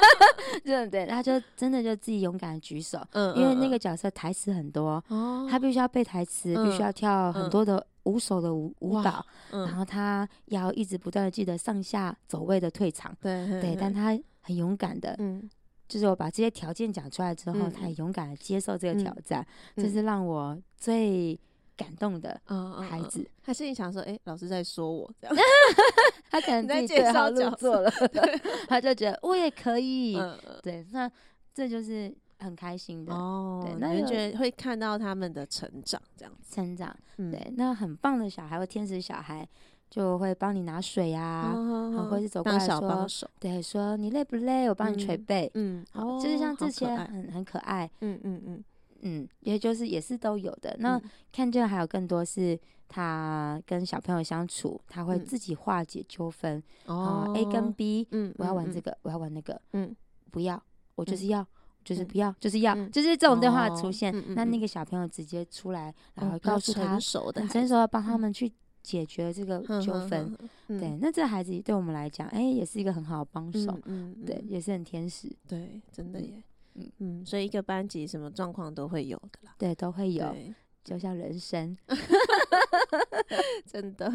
[0.64, 15.50] 对对，他就真的就自己勇敢的举手，嗯，因为那个角色台词很多，哦，他必须要背台词，必须要跳很多的舞手的舞舞蹈，然后他要一直不断的记得上下走位的退场，对对，但他很勇敢的，嗯。
[15.88, 19.46] 就是我把这些条件讲出来之后，嗯、他也勇敢的接受这个挑战，
[19.76, 21.38] 这、嗯、是让我最
[21.76, 22.40] 感动的
[22.88, 23.20] 孩子。
[23.20, 25.36] 嗯嗯嗯、他心里想说：“哎、欸，老师在说我这样。
[26.30, 27.90] ”他可能自己对号入座了，
[28.68, 30.16] 他就觉得我也可以。
[30.16, 31.10] 嗯、对，那
[31.54, 33.62] 这就是很开心的哦。
[33.64, 36.94] 对，那就觉得会看到他们的成长，这样成长。
[37.16, 39.46] 对，那很棒的小孩或天使小孩。
[39.88, 41.48] 就会帮你拿水呀，
[42.10, 44.68] 或者是走过来说，对，说你累不累？
[44.68, 48.64] 我帮你捶背，嗯，好，就是像这些很很可爱，嗯嗯嗯
[49.02, 50.76] 嗯，也就是也是都有的。
[50.78, 51.00] 那
[51.32, 56.62] 看见还有更多是他跟小朋友相处，他会自己化解纠纷。
[56.86, 59.94] 哦，A 跟 B，嗯，我要玩这个，我要玩那个，嗯，
[60.30, 60.62] 不要，
[60.94, 61.46] 我就是要，
[61.84, 64.12] 就是不要，就是要，就是这种对话出现。
[64.34, 68.52] 那那个小朋友直接出来，然后告诉他，很成熟的帮他们去。
[68.86, 70.32] 解决这个纠纷，
[70.68, 76.40] 对，那这孩子对我们来讲，哎，也是一个很好的帮手，嗯，对，也是很天使，对，真的耶，
[76.78, 80.34] 嗯嗯，所以一个班级什么状况都会有的啦，对，都会有，
[80.84, 81.76] 就像人生，
[83.66, 84.10] 真的，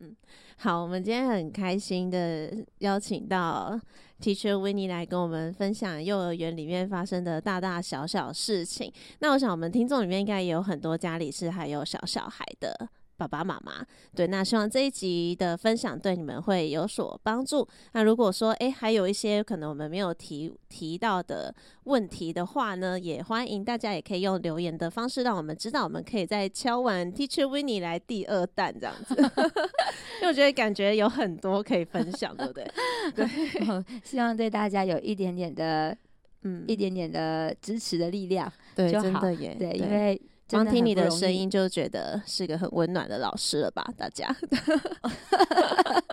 [0.00, 0.16] 嗯，
[0.56, 3.80] 好，我们今天很开心的邀请到
[4.20, 8.92] Teacher Winnie 来跟我们分享幼儿园里面发生的大大小小事情。
[9.20, 12.88] 那我想我们听众里面应该也有很多家里是还有小小孩的。
[13.26, 17.66] 爸爸妈妈，对，那希望这一集的分享对你们会有所帮助。
[17.92, 21.54] 那如果说，哎，还有一些可能我们没有提提到的
[21.84, 29.14] 问题的话呢，也欢迎大家也可以用留言的方式让我们知道，我们可以再敲完 Teacher Winnie 来第二弹这样子。
[30.20, 32.70] 因为我觉得感觉有很多可以分享，对不对？
[33.14, 35.96] 对，希望对大家有一点点的，
[36.42, 40.20] 嗯，一点点的支持的力量，对，真的耶，对，因为。
[40.52, 43.84] 光听你的声音就觉得是个很温暖的老师了吧？
[43.96, 44.28] 大家，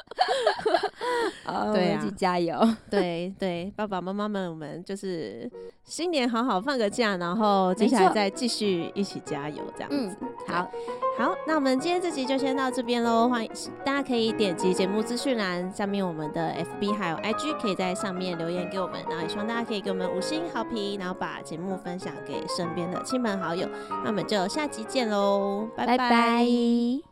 [1.73, 2.57] 对啊，一起加油！
[2.89, 5.49] 对对，爸爸妈妈们，我们就是
[5.83, 10.17] 新年好好放个假，然后接下来再继续一起加油，这样子。
[10.21, 10.71] 嗯、好
[11.17, 13.27] 好，那我们今天这集就先到这边喽。
[13.27, 13.51] 欢迎
[13.83, 19.01] 大家可以点击节目资讯栏下面我们的 FB 还有 IG，可以在上面留言给我们。
[19.09, 23.67] 然后也希望大家可以给我们五星好评，然后把节目分享给身边的亲朋好友。
[24.03, 24.19] 那我们。
[24.29, 25.97] 就下集见喽，拜拜。
[25.97, 26.99] 拜拜。